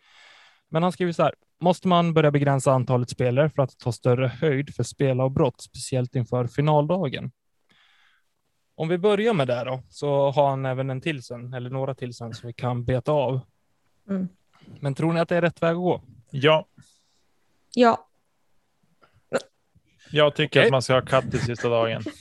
[0.70, 1.34] Men han skriver så här.
[1.60, 6.48] Måste man börja begränsa antalet spelare för att ta större höjd för spelavbrott, speciellt inför
[6.48, 7.32] finaldagen?
[8.80, 11.96] Om vi börjar med det då, så har han även en till sen, eller några
[11.96, 13.40] till sen, som vi kan beta av.
[14.10, 14.28] Mm.
[14.80, 16.02] Men tror ni att det är rätt väg att gå?
[16.32, 16.66] ja,
[17.76, 18.08] Ja,
[20.12, 20.68] jag tycker Okej.
[20.68, 22.04] att man ska ha katt i sista dagen.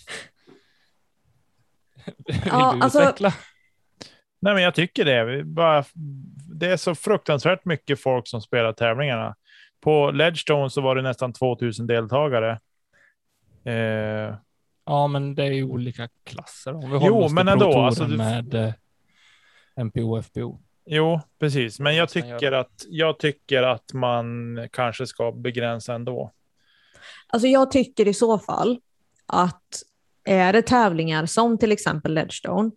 [2.26, 3.34] Vill Ja, du alltså- utveckla?
[4.40, 5.24] Nej, men jag tycker det.
[5.24, 5.84] Vi Bara,
[6.54, 9.36] det är så fruktansvärt mycket folk som spelar tävlingarna.
[9.80, 12.60] På Ledgestone så var det nästan 2000 deltagare.
[13.64, 14.34] Eh,
[14.86, 16.74] Ja, men det är ju olika klasser.
[16.74, 18.72] Om vi Jo, men ändå, alltså du- med eh,
[19.76, 20.58] MPO och FPO.
[20.86, 21.80] jo, precis.
[21.80, 26.32] Men jag tycker, att, jag tycker att man kanske ska begränsa ändå.
[27.28, 28.80] alltså jag tycker i så fall
[29.26, 29.82] att
[30.24, 32.70] är det tävlingar som till exempel Ledgestone,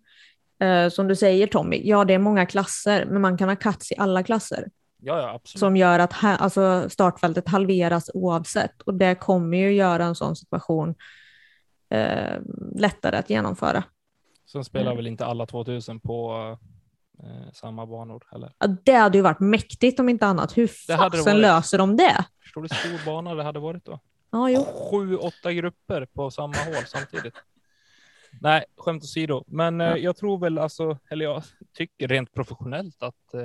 [0.60, 3.92] eh, som du säger Tommy, ja det är många klasser, men man kan ha cuts
[3.92, 4.68] i alla klasser
[5.02, 5.60] Ja, ja, absolut.
[5.60, 10.36] som gör att ha, alltså startfältet halveras oavsett och det kommer ju göra en sån
[10.36, 10.94] situation
[11.90, 12.38] eh,
[12.74, 13.84] lättare att genomföra.
[14.52, 14.96] Sen spelar Mm.
[14.96, 16.32] väl inte alla 2000 på
[17.22, 18.52] eh, samma banor heller.
[18.58, 20.58] Ja, det hade ju varit mäktigt om inte annat.
[20.58, 20.66] Hur
[20.96, 22.24] fasen löser de det?
[22.42, 24.00] Förstår du hur stor bana det hade varit då?
[24.30, 24.64] Ja, jo.
[24.90, 27.34] Sju, åtta grupper på samma hål samtidigt.
[28.40, 29.44] Nej, skämt åsido.
[29.46, 29.96] Men eh, Ja.
[29.96, 31.42] jag tror väl alltså, eller jag
[31.74, 33.40] tycker rent professionellt att eh,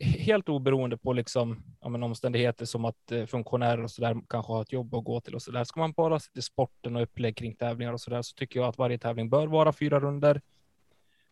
[0.00, 4.52] helt oberoende på liksom, ja, men omständigheter som att eh, funktionärer och så där kanske
[4.52, 5.64] har ett jobb att gå till och så där.
[5.64, 8.60] Ska man bara se till sporten och upplägg kring tävlingar och så där så tycker
[8.60, 10.40] jag att varje tävling bör vara fyra runder.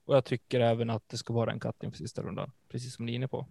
[0.04, 3.06] Och jag tycker även att det ska vara en katt inför sista rundan, precis som
[3.06, 3.46] ni är inne på.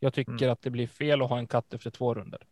[0.00, 0.50] Jag tycker Mm.
[0.52, 2.46] att det blir fel att ha en katt efter två runder.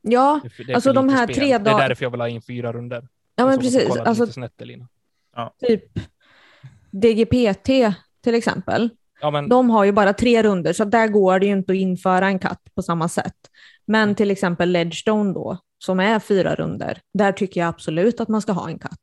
[0.00, 1.36] Ja, Det det Alltså, de här spel.
[1.36, 3.08] tre Det är därför jag vill ha in fyra runder.
[3.34, 3.96] ja men precis.
[3.96, 4.88] Alltså snett, Elina.
[5.58, 5.84] typ
[6.90, 7.66] DGPT
[8.20, 8.90] till exempel.
[9.22, 11.76] Ja, men De har ju bara tre runder så där går det ju inte att
[11.78, 13.36] införa en katt på samma sätt.
[13.86, 14.14] Men Mm.
[14.14, 18.52] till exempel Ledgestone då, som är fyra runder, där tycker jag absolut att man ska
[18.52, 18.98] ha en katt.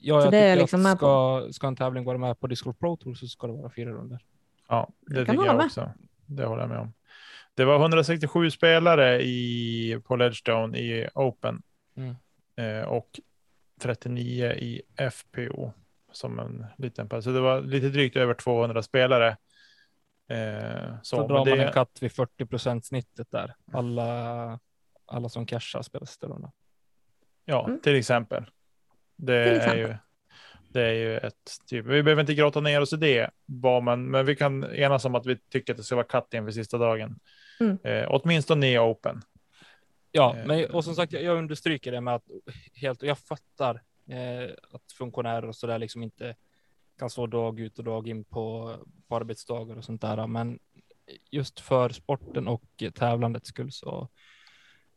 [0.00, 2.40] ja, så jag det är tycker jag liksom att ska, ska en tävling vara med
[2.40, 4.18] på Discord Pro Tour så ska det vara fyra runder.
[4.68, 5.66] Ja, det kan tycker jag med.
[5.66, 5.92] också.
[6.26, 6.92] Det håller jag med om.
[7.54, 11.62] Det var 167 spelare i, på Ledgestone i Open
[11.96, 12.14] Mm.
[12.56, 13.20] eh, och
[13.80, 15.72] 39 i FPO
[16.12, 17.24] som en liten pass.
[17.24, 19.36] Så det var lite drygt över 200 spelare.
[20.28, 23.54] Eh, så, Så, drar det, man en katt vid 40 procent snittet där.
[23.72, 24.58] Alla,
[25.06, 25.82] alla som cashar
[26.26, 26.50] rundan.
[27.44, 27.80] Ja, Mm.
[27.80, 28.44] till exempel.
[29.16, 29.78] Det Till är exempel.
[29.78, 29.94] ju.
[30.68, 31.86] Det är ju ett typ.
[31.86, 35.14] Vi behöver inte gråta ner oss i det, vad man, men vi kan enas om
[35.14, 37.18] att vi tycker att det ska vara cutting för sista dagen.
[37.60, 37.78] Mm.
[37.84, 39.22] Eh, åtminstone i open.
[40.12, 40.46] Ja, Eh.
[40.46, 42.24] men och som sagt, jag, jag understryker det med att
[42.74, 43.82] helt, jag fattar
[44.12, 46.34] eh, att funktionärer och så där liksom inte
[46.98, 48.76] kan stå dag ut och dag in på,
[49.08, 50.26] på arbetsdagar och sånt där.
[50.26, 50.58] Men
[51.30, 52.62] just för sporten och
[52.94, 54.08] tävlandets skull så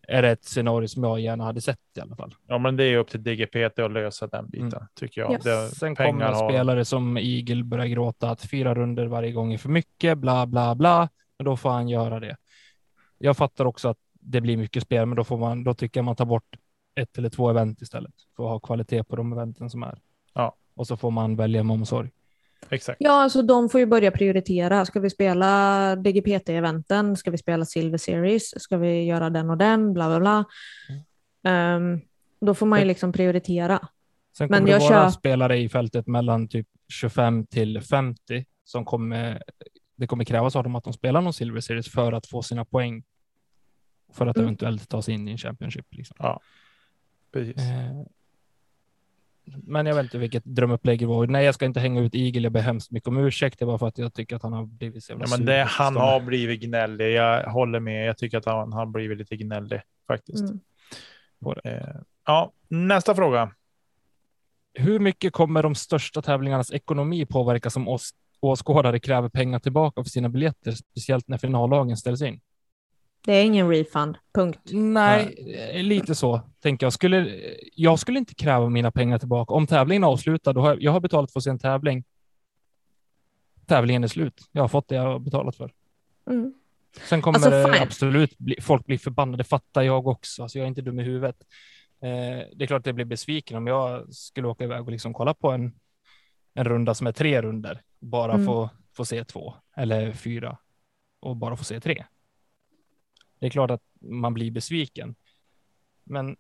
[0.08, 2.36] är det ett scenario som jag gärna hade sett i alla fall.
[2.48, 4.88] Ja, men det är upp till DGPT att lösa den biten Mm.
[4.96, 5.32] tycker jag.
[5.34, 5.38] Ja.
[5.44, 9.58] Det, Sen kommer har- spelare som Eagle börja gråta att fyra runder varje gång är
[9.58, 11.10] för mycket, bla bla bla.
[11.38, 12.38] Men då får han göra det.
[13.18, 16.06] Jag fattar också att det blir mycket spel, men då får man, då tycker jag
[16.06, 16.56] man tar bort
[16.96, 20.00] ett eller två event istället för att ha kvalitet på de eventen som är.
[20.34, 20.56] Ja.
[20.76, 22.10] Och så får man välja med omsorg.
[22.70, 22.98] Exakt.
[23.00, 24.86] Ja, alltså de får ju börja prioritera.
[24.86, 27.16] Ska vi spela DGPT-eventen?
[27.16, 28.62] Ska vi spela Silver Series?
[28.62, 29.94] Ska vi göra den och den?
[29.94, 30.46] Bla bla bla.
[31.52, 32.02] Ehm,
[32.42, 33.88] då får man ju liksom prioritera.
[34.38, 38.46] Sen Men kommer det jag vara köp- spelare i fältet mellan typ 25 till 50
[38.64, 39.44] som kommer.
[39.96, 42.66] Det kommer krävas av dem att de spelar någon Silver Series för att få sina
[42.66, 43.04] poäng.
[44.14, 44.46] För att Mm.
[44.48, 45.86] eventuellt ta sig in i en Championship.
[45.92, 46.18] Liksom.
[47.34, 47.58] Precis.
[47.58, 48.06] Eh,
[49.64, 51.28] Men jag vet inte vilket drömupplägg det var.
[51.28, 52.42] Nej, jag ska inte hänga ut Eagle.
[52.42, 53.60] Jag ber hemskt mycket om ursäkt.
[53.60, 55.64] Det var för att jag tycker att han har blivit så jävla Ja, men det,
[55.64, 57.12] han har blivit gnällig.
[57.12, 58.08] Jag håller med.
[58.08, 60.44] Jag tycker att han har blivit lite gnällig faktiskt.
[60.44, 60.60] Mm.
[61.66, 63.52] Eh, ja, nästa fråga.
[64.74, 70.10] Hur mycket kommer de största tävlingarnas ekonomi påverkas om oss åskådare kräver pengar tillbaka för
[70.10, 72.42] sina biljetter, speciellt när finallagen ställs in?
[73.26, 74.60] Det är ingen refund, punkt.
[74.74, 75.36] Nej,
[75.74, 76.94] eh, lite så tänker jag.
[76.94, 77.42] Skulle,
[77.76, 79.54] jag skulle inte kräva mina pengar tillbaka.
[79.54, 82.04] Om tävlingen är avslutad, då har jag, jag har betalat för att se en tävling.
[83.66, 84.42] Tävlingen är slut.
[84.52, 85.72] Jag har fått det jag har betalat för.
[86.30, 86.54] Mm.
[87.10, 87.84] Sen kommer Alltså, det fine.
[87.84, 90.44] absolut bli, folk bli förbannade, fattar jag också.
[90.44, 91.36] Alltså, jag är inte dum i huvudet.
[92.02, 92.10] Eh,
[92.56, 95.34] det är klart att jag blir besviken om jag skulle åka iväg och liksom kolla
[95.34, 95.74] på en,
[96.54, 98.46] en runda som är tre runder, bara Mm.
[98.46, 100.58] få, få se två eller fyra
[101.20, 102.06] och bara få se tre.
[103.44, 105.16] Det är klart att man blir besviken.
[106.04, 106.26] Men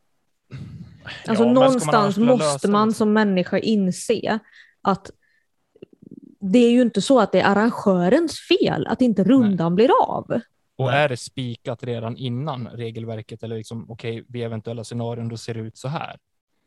[1.27, 4.39] Alltså Ja, man någonstans lösa måste man så- som människa inse
[4.81, 5.11] att
[6.39, 10.39] det är ju inte så att det är arrangörens fel att inte rundan blir av.
[10.75, 11.03] Och Nej.
[11.03, 15.59] är det spikat redan innan regelverket eller liksom okej, vid eventuella scenarion då ser det
[15.59, 16.17] ut så här.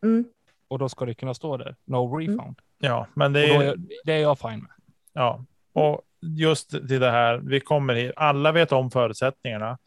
[0.03, 0.24] Mm.
[0.68, 2.59] Och då ska det kunna stå där, no refund.
[2.78, 4.70] Ja, men det är, är, det är jag fine med.
[5.12, 7.39] ja, och just till det här.
[7.39, 8.12] Vi kommer hit.
[8.16, 9.78] Alla vet om förutsättningarna.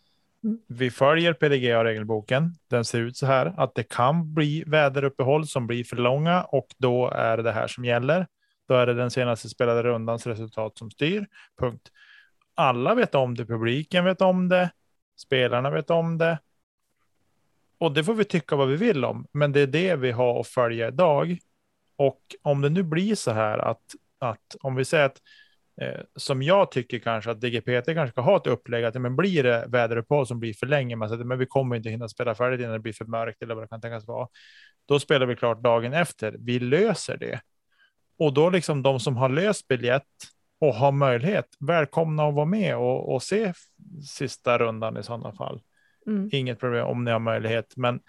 [0.68, 2.56] Vi följer PDGA regelboken.
[2.70, 6.68] Den ser ut så här att det kan bli väderuppehåll som blir för långa och
[6.78, 8.28] då är det här som gäller.
[8.68, 11.28] Då är det den senaste spelade rundans resultat som styr.
[11.60, 11.92] Punkt.
[12.56, 13.46] Alla vet om det.
[13.46, 14.72] Publiken vet om det.
[15.18, 16.40] Spelarna vet om det.
[17.80, 20.40] Och det får vi tycka vad vi vill om, men det är det vi har
[20.40, 21.38] att följa idag.
[21.96, 23.82] Och om det nu blir så här att,
[24.20, 25.22] att om vi säger att
[26.16, 29.66] som jag tycker kanske att DGPT kanske ska ha ett upplägg att men blir det
[29.68, 32.74] väderuppehåll som blir för länge, man säger, men vi kommer inte hinna spela färdigt innan
[32.74, 34.28] det blir för mörkt eller vad det kan tänkas vara.
[34.86, 36.36] Då spelar vi klart dagen efter.
[36.40, 37.42] Vi löser det.
[38.18, 40.04] Och då liksom de som har löst biljett
[40.60, 43.54] och har möjlighet, välkomna att vara med och, och se
[44.06, 45.62] sista rundan i sådana fall.
[46.08, 46.30] Mm.
[46.32, 48.00] Inget problem om ni har möjlighet, men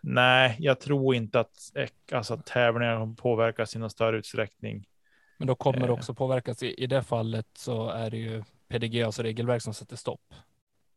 [0.00, 4.86] nej, jag tror inte att eh, alltså, att tävlingar påverkas i någon större utsträckning.
[5.40, 5.92] Men då kommer det Eh.
[5.92, 6.62] också påverkas.
[6.62, 10.34] I, I det fallet så är det ju PDG, alltså regelverk som sätter stopp.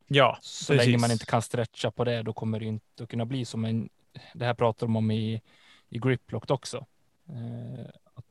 [0.07, 0.87] Ja, Så Precis.
[0.87, 3.65] länge man inte kan stretcha på det, då kommer det inte att kunna bli som
[3.65, 3.89] en,
[4.33, 5.41] det här pratar de om i,
[5.89, 6.85] i griplock också.
[7.29, 8.25] Eh, att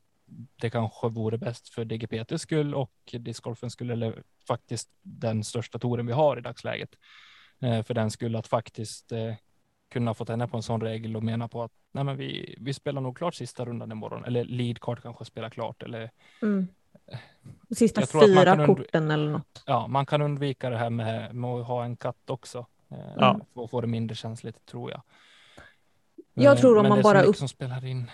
[0.55, 6.05] det kanske vore bäst för DGPTs skull och discgolfens skull, eller faktiskt den största touren
[6.05, 6.89] vi har i dagsläget.
[7.61, 9.33] Eh, för den skull att faktiskt eh,
[9.93, 12.73] kunna få tända på en sån regel och mena på att nej, men vi, vi
[12.73, 16.09] spelar nog klart sista rundan imorgon, eller lead card kanske spelar klart, eller
[16.41, 16.67] Mm.
[17.75, 19.63] Sista fyra korten eller något.
[19.65, 22.65] ja, man kan undvika det här med, med att ha en katt också.
[22.91, 23.39] Eh, Ja.
[23.53, 25.01] För att få det mindre känsligt tror jag.
[26.33, 28.11] Jag Eh, tror om men man bara mycket upp- som spelar in.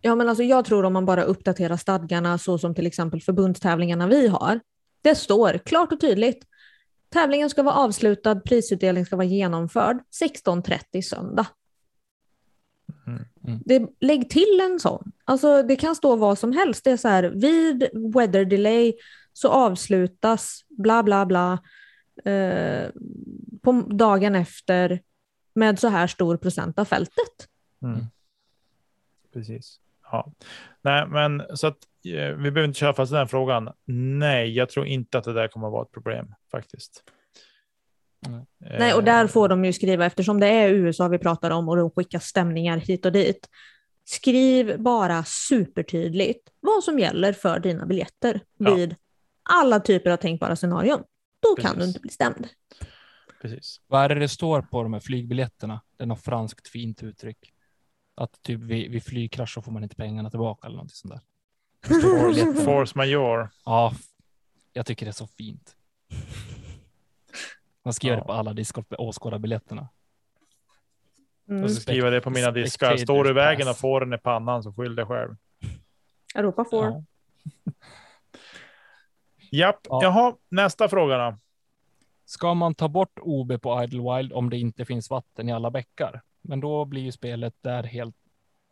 [0.00, 4.06] Ja, men alltså jag tror om man bara uppdaterar stadgarna så som till exempel förbundstävlingarna
[4.06, 4.60] vi har.
[5.02, 6.44] Det står klart och tydligt.
[7.08, 11.46] Tävlingen ska vara avslutad, prisutdelning ska vara genomförd 16.30 söndag.
[13.06, 13.24] Mm.
[13.46, 13.62] Mm.
[13.64, 15.12] Det, lägg till en sån.
[15.24, 16.84] Alltså det kan stå vad som helst.
[16.84, 18.94] Det är så här, vid weather delay
[19.32, 21.52] så avslutas bla bla bla
[22.24, 22.90] eh,
[23.62, 25.02] på dagen efter
[25.54, 27.48] med så här stor procent av fältet.
[27.82, 28.06] Mm.
[29.32, 29.80] Precis.
[30.10, 30.32] Ja.
[30.82, 33.68] Nej, men så att eh, vi behöver inte köra fast den frågan.
[34.18, 37.02] Nej, jag tror inte att det där kommer att vara ett problem faktiskt.
[38.58, 38.94] Nej.
[38.94, 41.90] Och där får de ju skriva eftersom det är USA vi pratar om och de
[41.90, 43.48] skickar stämningar hit och dit.
[44.04, 48.74] Skriv bara supertydligt vad som gäller för dina biljetter Ja.
[48.74, 48.94] vid
[49.50, 51.02] alla typer av tänkbara scenarion.
[51.42, 51.78] Då kan Precis.
[51.78, 52.48] du inte bli stämd.
[53.42, 53.80] Precis.
[53.86, 55.80] Vad är det det står på de här flygbiljetterna?
[55.96, 57.52] Det är något franskt fint uttryck.
[58.18, 61.20] Att typ vid, vid flygkrasch så får man inte pengarna tillbaka eller något sånt där.
[62.64, 63.48] Force, majeure.
[63.64, 63.94] Ja,
[64.72, 65.76] jag tycker det är så fint.
[67.82, 68.20] Man skriver Ja.
[68.20, 68.54] det på alla
[68.98, 69.88] åskådarbiljetterna.
[71.48, 71.64] Mm.
[71.64, 72.96] Och så skriva det på mina diskar.
[72.96, 75.36] Står du i vägen och får den i pannan så skyll dig själv.
[76.34, 76.84] Europa får.
[76.86, 77.02] Ja.
[79.50, 80.00] Japp, Ja.
[80.02, 81.38] jaha, nästa fråga då.
[82.24, 86.22] Ska man ta bort OB på Idlewild om det inte finns vatten i alla bäckar?
[86.48, 88.16] Men då blir ju spelet där helt,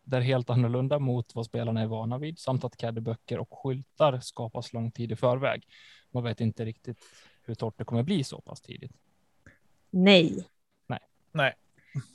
[0.03, 4.73] där helt annorlunda mot vad spelarna är vana vid, samt att caddyböcker och skyltar skapas
[4.73, 5.69] lång tid i förväg.
[6.11, 6.99] Man vet inte riktigt
[7.43, 8.93] hur torrt det kommer bli så pass tidigt.
[9.91, 10.49] Nej.
[11.33, 11.55] Nej.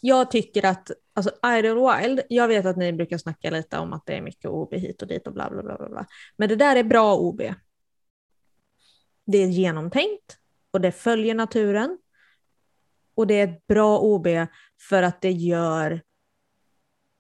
[0.02, 4.14] Jag tycker att, alltså Idlewild, jag vet att ni brukar snacka lite om att det
[4.14, 5.78] är mycket OB hit och dit och bla bla bla.
[5.78, 6.06] bla, bla.
[6.38, 7.42] Men det där är bra OB.
[9.26, 10.38] Det är genomtänkt
[10.72, 11.98] och det följer naturen.
[13.14, 14.28] Och det är ett bra OB
[14.90, 16.02] för att det gör,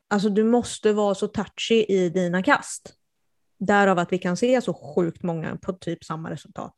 [0.07, 2.93] alltså du måste vara så touchy i dina kast.
[3.59, 6.73] Därav att vi kan se så sjukt många på typ samma resultat.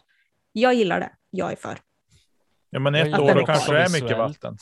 [0.52, 1.80] Jag gillar det, jag är för.
[2.70, 4.58] Ja, men ett år då kanske det är mycket vatten.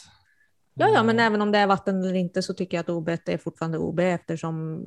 [0.73, 3.09] Ja, ja, men även om det är vatten eller inte så tycker jag att OB
[3.09, 4.85] är fortfarande OB eftersom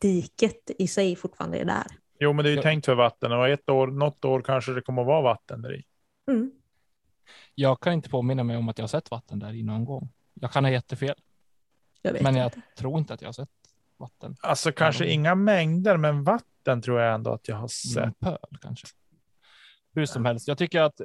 [0.00, 1.86] diket i sig fortfarande är där.
[2.18, 4.80] Jo, men det är ju tänkt för vatten och ett år, något år kanske det
[4.80, 5.84] kommer att vara vatten där i.
[6.30, 6.52] Mm.
[7.54, 10.08] Jag kan inte påminna mig om att jag har sett vatten där i någon gång.
[10.34, 11.14] Jag kan ha jättefel,
[12.02, 12.62] Jag vet men jag inte.
[12.76, 13.48] tror inte att jag har sett
[13.96, 14.36] vatten.
[14.40, 17.96] Alltså kanske de- inga mängder, men vatten tror jag ändå att jag har sett.
[18.04, 18.86] Någon pöl kanske.
[19.94, 21.00] Hur som helst, jag tycker att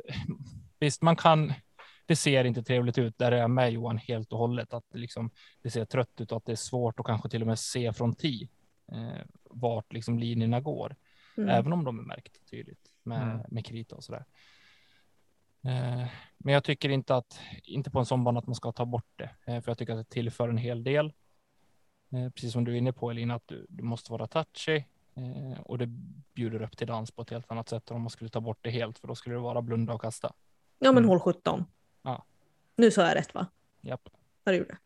[0.79, 1.53] visst, man kan.
[2.07, 3.17] Det ser inte trevligt ut.
[3.17, 4.73] Där är jag med Johan helt och hållet.
[4.73, 5.29] Att det, liksom,
[5.61, 7.93] det ser trött ut och att det är svårt att kanske till och med se
[7.93, 8.49] från tid
[8.91, 10.95] eh, vart liksom linjerna går.
[11.37, 11.49] Mm.
[11.49, 13.41] Även om de är märkta tydligt med, Mm.
[13.49, 14.19] med krita och sådär.
[14.19, 14.25] Eh,
[16.37, 19.07] men jag tycker inte att inte på en sån bana att man ska ta bort
[19.15, 21.13] det, eh, för jag tycker att det tillför en hel del.
[22.11, 24.83] Eh, precis som du är inne på Elina, att du, du måste vara touchy
[25.15, 25.85] eh, och det
[26.33, 28.57] bjuder upp till dans på ett helt annat sätt än om man skulle ta bort
[28.61, 30.33] det helt, för då skulle det vara blunda och kasta.
[30.79, 31.09] Ja, men Mm.
[31.09, 31.65] hål 17.
[32.03, 32.25] Ja.
[32.75, 33.47] Nu sa jag rätt va?
[33.81, 34.09] Japp.
[34.43, 34.77] Ja, det gjorde jag.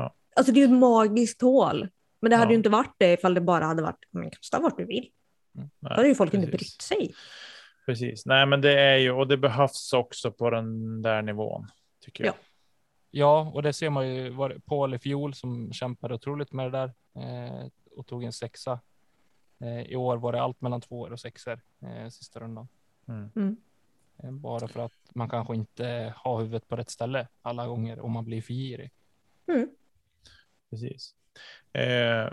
[0.00, 0.14] Ja.
[0.36, 1.88] Alltså det är ju ett magiskt hål.
[2.20, 2.50] Men det hade Ja.
[2.52, 5.10] ju inte varit det ifall det bara hade varit, men kasta vart du vill.
[5.52, 6.78] Nej, Då hade ju folk inte precis.
[6.78, 7.14] brytt sig.
[7.90, 8.26] Precis.
[8.26, 11.66] Nej, men det är ju och det behövs också på den där nivån
[12.00, 12.34] tycker jag.
[13.10, 14.30] Ja, och det ser man ju.
[14.30, 17.66] Var det Paul i fjol som kämpade otroligt med det där eh,
[17.96, 18.80] och tog en sexa.
[19.60, 22.68] Eh, I år var det allt mellan två och sexer eh, sista rundan.
[23.08, 23.30] Mm.
[23.36, 23.56] Mm.
[24.22, 28.12] Eh, Bara för att man kanske inte har huvudet på rätt ställe alla gånger om
[28.12, 28.90] man blir för girig.
[30.70, 31.14] Precis.
[31.72, 32.32] Eh,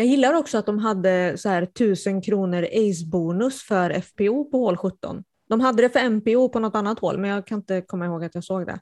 [0.00, 4.76] Jag gillar också att de hade så här 1000 kronor ace-bonus för FPO på hål
[4.76, 5.24] 17.
[5.48, 8.24] De hade det för MPO på något annat hål, men jag kan inte komma ihåg
[8.24, 8.80] att jag såg det.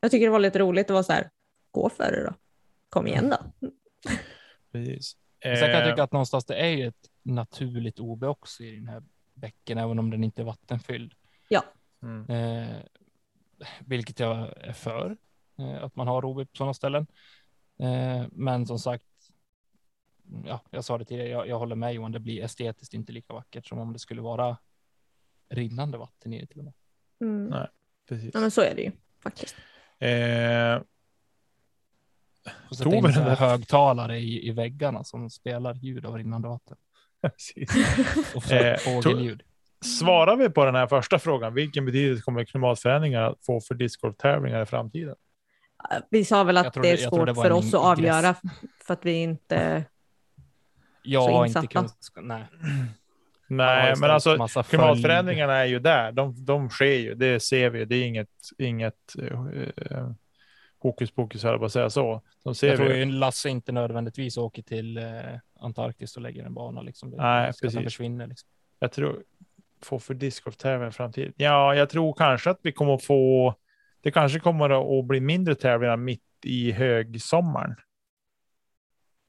[0.00, 0.86] Jag tycker det var lite roligt.
[0.86, 1.30] Det var så här,
[1.70, 2.34] gå för det då.
[2.88, 3.70] Kom igen då.
[4.72, 5.16] precis.
[5.42, 8.76] Sen kan jag Eh, tycka att någonstans det är ju ett naturligt OB också i
[8.76, 9.02] den här
[9.34, 11.12] bäcken, även om den inte är vattenfylld.
[12.02, 12.30] mm.
[12.30, 12.76] Eh,
[13.80, 15.16] vilket jag är för,
[15.58, 17.06] eh, att man har OB på sådana ställen.
[17.80, 19.04] Eh, men som sagt,
[20.44, 23.32] ja, jag sa det tidigare, jag, jag håller med Johan, det blir estetiskt inte lika
[23.34, 24.56] vackert som om det skulle vara
[25.50, 26.74] rinnande vatten i det till och med.
[27.20, 27.46] Mm.
[27.46, 27.68] Nej.
[28.08, 28.30] Precis.
[28.34, 29.56] Ja, men så är det ju faktiskt.
[29.98, 30.82] Eh,
[32.70, 36.76] Och sätta in vi så högtalare i, i väggarna som spelar ljud av rinnande vatten.
[37.22, 37.70] precis.
[38.34, 39.42] Och Eh, fågelljud.
[39.84, 44.62] Svarar vi på den här första frågan, vilken betydelse kommer klimatförändringar att få för discgolftävlingar
[44.62, 45.16] i framtiden?
[46.10, 48.34] Vi sa väl att det är svårt det för oss att avgöra
[48.84, 49.84] för att vi inte...
[51.02, 52.24] Jag så har inte kunskap.
[52.24, 52.44] Nej.
[53.48, 56.12] Nej, men alltså klimatförändringarna är ju där.
[56.12, 57.84] De, de sker ju, det ser vi.
[57.84, 58.28] Det är inget,
[58.58, 60.10] inget uh,
[60.78, 62.22] hokus pokus, höll jag på att säga så.
[62.44, 62.98] De ser Jag tror vi.
[62.98, 65.04] ju Lasse inte nödvändigtvis åker till eh,
[65.60, 66.82] Antarktis och lägger en bana.
[66.82, 67.10] Liksom.
[67.10, 67.84] Nej, att precis.
[67.84, 68.26] försvinner.
[68.26, 68.48] Liksom.
[68.78, 69.22] Jag tror
[69.82, 71.32] få för discgolftävlingar i framtiden.
[71.36, 73.54] Ja, jag tror kanske att vi kommer att få.
[74.00, 77.76] Det kanske kommer att bli mindre tävlingar mitt i högsommaren.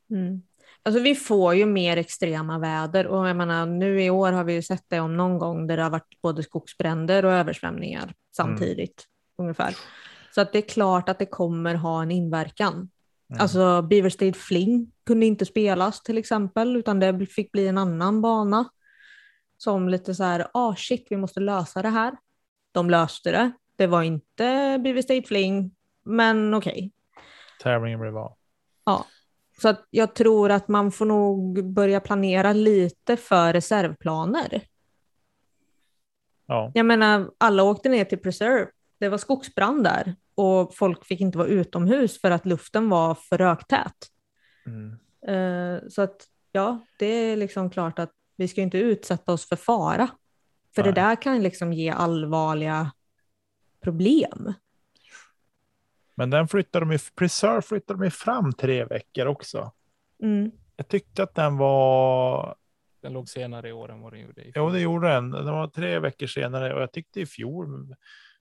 [0.10, 0.42] Mm.
[0.84, 4.54] Alltså vi får ju mer extrema väder och jag menar nu i år har vi
[4.54, 9.08] ju sett det om någon gång där det har varit både skogsbränder och översvämningar samtidigt
[9.38, 9.76] ungefär.
[10.36, 12.74] Så att det är klart att det kommer ha en inverkan.
[12.74, 13.42] Mm.
[13.42, 18.22] Alltså Beaver State Fling kunde inte spelas till exempel utan det fick bli en annan
[18.22, 18.70] bana.
[19.58, 22.14] Som lite så här, ah shit vi måste lösa det här.
[22.72, 23.52] De löste det.
[23.76, 26.92] Det var inte Beaver State Fling men okej.
[27.64, 28.38] Tävlingen blev av.
[29.62, 34.62] Så att jag tror att man får nog börja planera lite för reservplaner.
[36.46, 38.68] Ja, Jag menar, alla åkte ner till Preserve.
[39.00, 43.38] Det var skogsbrand där och folk fick inte vara utomhus för att luften var för
[43.38, 43.96] röktät.
[44.66, 44.98] mm.
[45.28, 49.56] Eh, Så att ja, det är liksom klart att vi ska inte utsätta oss för
[49.56, 50.08] fara.
[50.76, 50.94] För Nej.
[50.94, 52.92] det där kan liksom ge allvarliga
[53.84, 54.54] problem.
[56.22, 59.72] Men den flyttade de, i- Preserve flyttade de ju fram tre veckor också.
[60.24, 60.52] Mm.
[60.76, 62.56] Jag tyckte att den var,
[63.02, 65.46] Den låg senare i år än vad den gjorde i jo det gjorde den, den
[65.46, 67.96] var tre veckor senare och jag tyckte i fjol,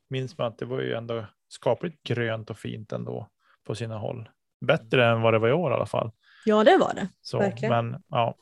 [0.08, 3.28] minns man att det var ju ändå skapligt grönt och fint ändå
[3.66, 4.28] på sina håll.
[4.66, 6.10] Bättre än vad det var i år i alla fall.
[6.44, 7.08] Ja, det var det.
[7.20, 7.90] Så, Verkligen.
[7.90, 8.34] men, ja.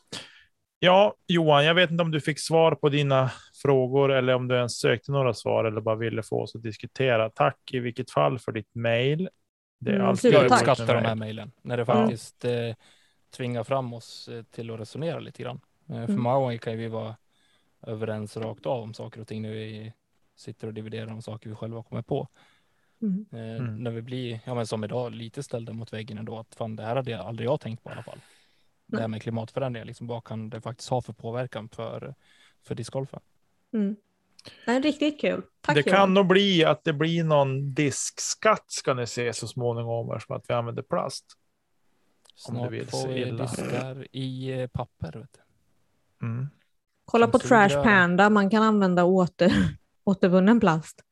[0.81, 3.31] Ja, Johan, jag vet inte om du fick svar på dina
[3.63, 7.31] frågor eller om du ens sökte några svar eller bara ville få oss att diskutera.
[7.31, 9.29] Tack i vilket fall för ditt mejl.
[9.79, 11.17] Det är Mm, alltid Jag uppskattar de här mejl.
[11.19, 11.87] mejlen när det Ja.
[11.87, 12.75] faktiskt eh,
[13.37, 15.61] tvingar fram oss eh, till att resonera lite grann.
[15.89, 16.23] Eh, för Mm.
[16.23, 17.17] många gånger kan vi vara
[17.87, 19.93] överens rakt av om saker och ting när vi
[20.37, 22.29] sitter och dividerar om saker vi själva kommer på.
[23.03, 23.27] Mm.
[23.33, 23.77] Eh, Mm.
[23.77, 26.39] När vi blir, ja men som idag, lite ställda mot väggen ändå.
[26.39, 28.19] Att fan, det här hade jag aldrig jag tänkt på i alla fall.
[28.89, 29.09] Det här Nej.
[29.09, 32.15] med klimatförändringar, liksom, vad kan det faktiskt ha för påverkan för,
[32.67, 33.21] för discgolfen?
[33.73, 33.97] Mm.
[34.67, 35.43] Nej, riktigt kul.
[35.61, 35.97] Tack det Johan.
[35.99, 40.45] kan nog bli att det blir någon diskskatt ska ni se så småningom eftersom att
[40.51, 41.25] vi använder plast.
[42.49, 43.43] Om du Snart vill får vi illa.
[43.43, 45.13] diskar i eh, papper.
[45.19, 45.39] Vet
[46.21, 46.27] du.
[46.27, 46.49] Mm.
[47.05, 47.39] Kolla som på.
[47.39, 49.53] Trash Panda, man kan använda åter,
[50.05, 51.05] återvunnen plast.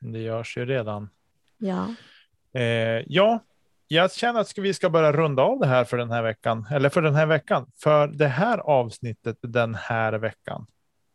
[0.00, 1.10] Det görs ju redan.
[1.58, 1.94] Ja.
[2.52, 3.44] Eh, ja,
[3.92, 6.66] jag känner att vi ska börja runda av det här för den här veckan.
[6.70, 7.70] Eller för den här veckan.
[7.76, 10.66] För det här avsnittet den här veckan.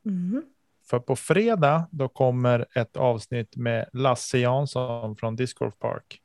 [0.05, 0.43] Mm.
[0.89, 6.21] För på fredag då kommer ett avsnitt med Lasse Jansson från Discord Park.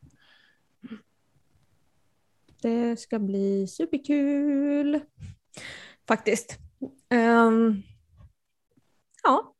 [2.63, 5.01] Det ska bli superkul.
[6.09, 6.59] Faktiskt.
[7.11, 7.83] Ehm,
[9.23, 9.55] ja,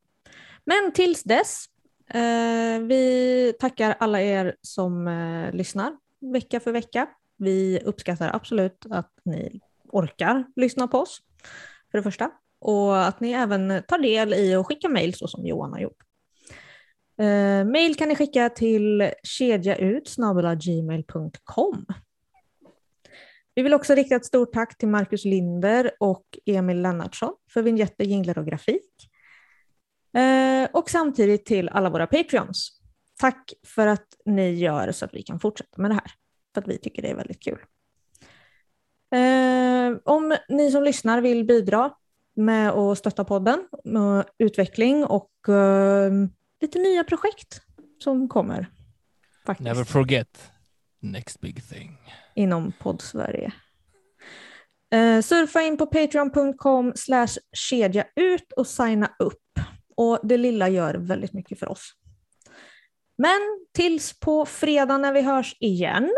[0.65, 1.65] men tills dess.
[2.07, 5.97] eh, vi tackar alla er som eh, lyssnar
[6.33, 7.07] vecka för vecka.
[7.37, 9.59] Vi uppskattar absolut att ni
[9.91, 11.21] orkar lyssna på oss,
[11.91, 12.31] för det första.
[12.59, 16.03] Och att ni även tar del i att skicka mejl så som Johan har gjort.
[17.17, 21.85] Eh, mejl kan ni skicka till kedja.ut.gmail.com.
[23.55, 28.03] Vi vill också rikta ett stort tack till Marcus Linder och Emil Lennartsson för vinjetter,
[28.03, 29.09] jinglar och grafik.
[30.13, 32.80] Eh, och samtidigt till alla våra Patreons.
[33.21, 36.11] Tack för att ni gör så att vi kan fortsätta med det här.
[36.53, 37.59] För att vi tycker det är väldigt kul.
[39.15, 41.91] Eh, om ni som lyssnar vill bidra
[42.35, 46.11] med att stötta podden, med utveckling och eh,
[46.61, 47.61] lite nya projekt
[48.03, 48.67] som kommer.
[49.45, 50.51] Faktiskt Never forget
[50.99, 51.97] next big thing.
[52.35, 53.51] inom podd-Sverige.
[54.93, 59.59] Eh, surfa in på patreon.com slash kedja ut och signa upp.
[59.95, 61.95] Och det lilla gör väldigt mycket för oss.
[63.21, 63.39] Men
[63.75, 66.09] tills på fredag när vi hörs igen.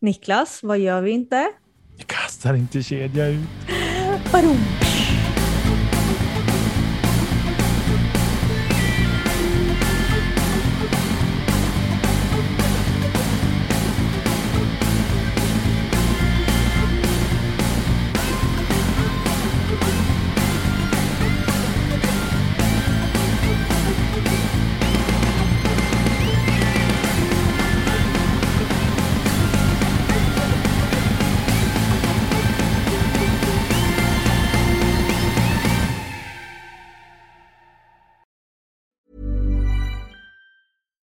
[0.00, 1.48] Niklas, vad gör vi inte?
[1.98, 3.40] Vi kastar inte kedja ut.
[4.32, 4.85] Badum!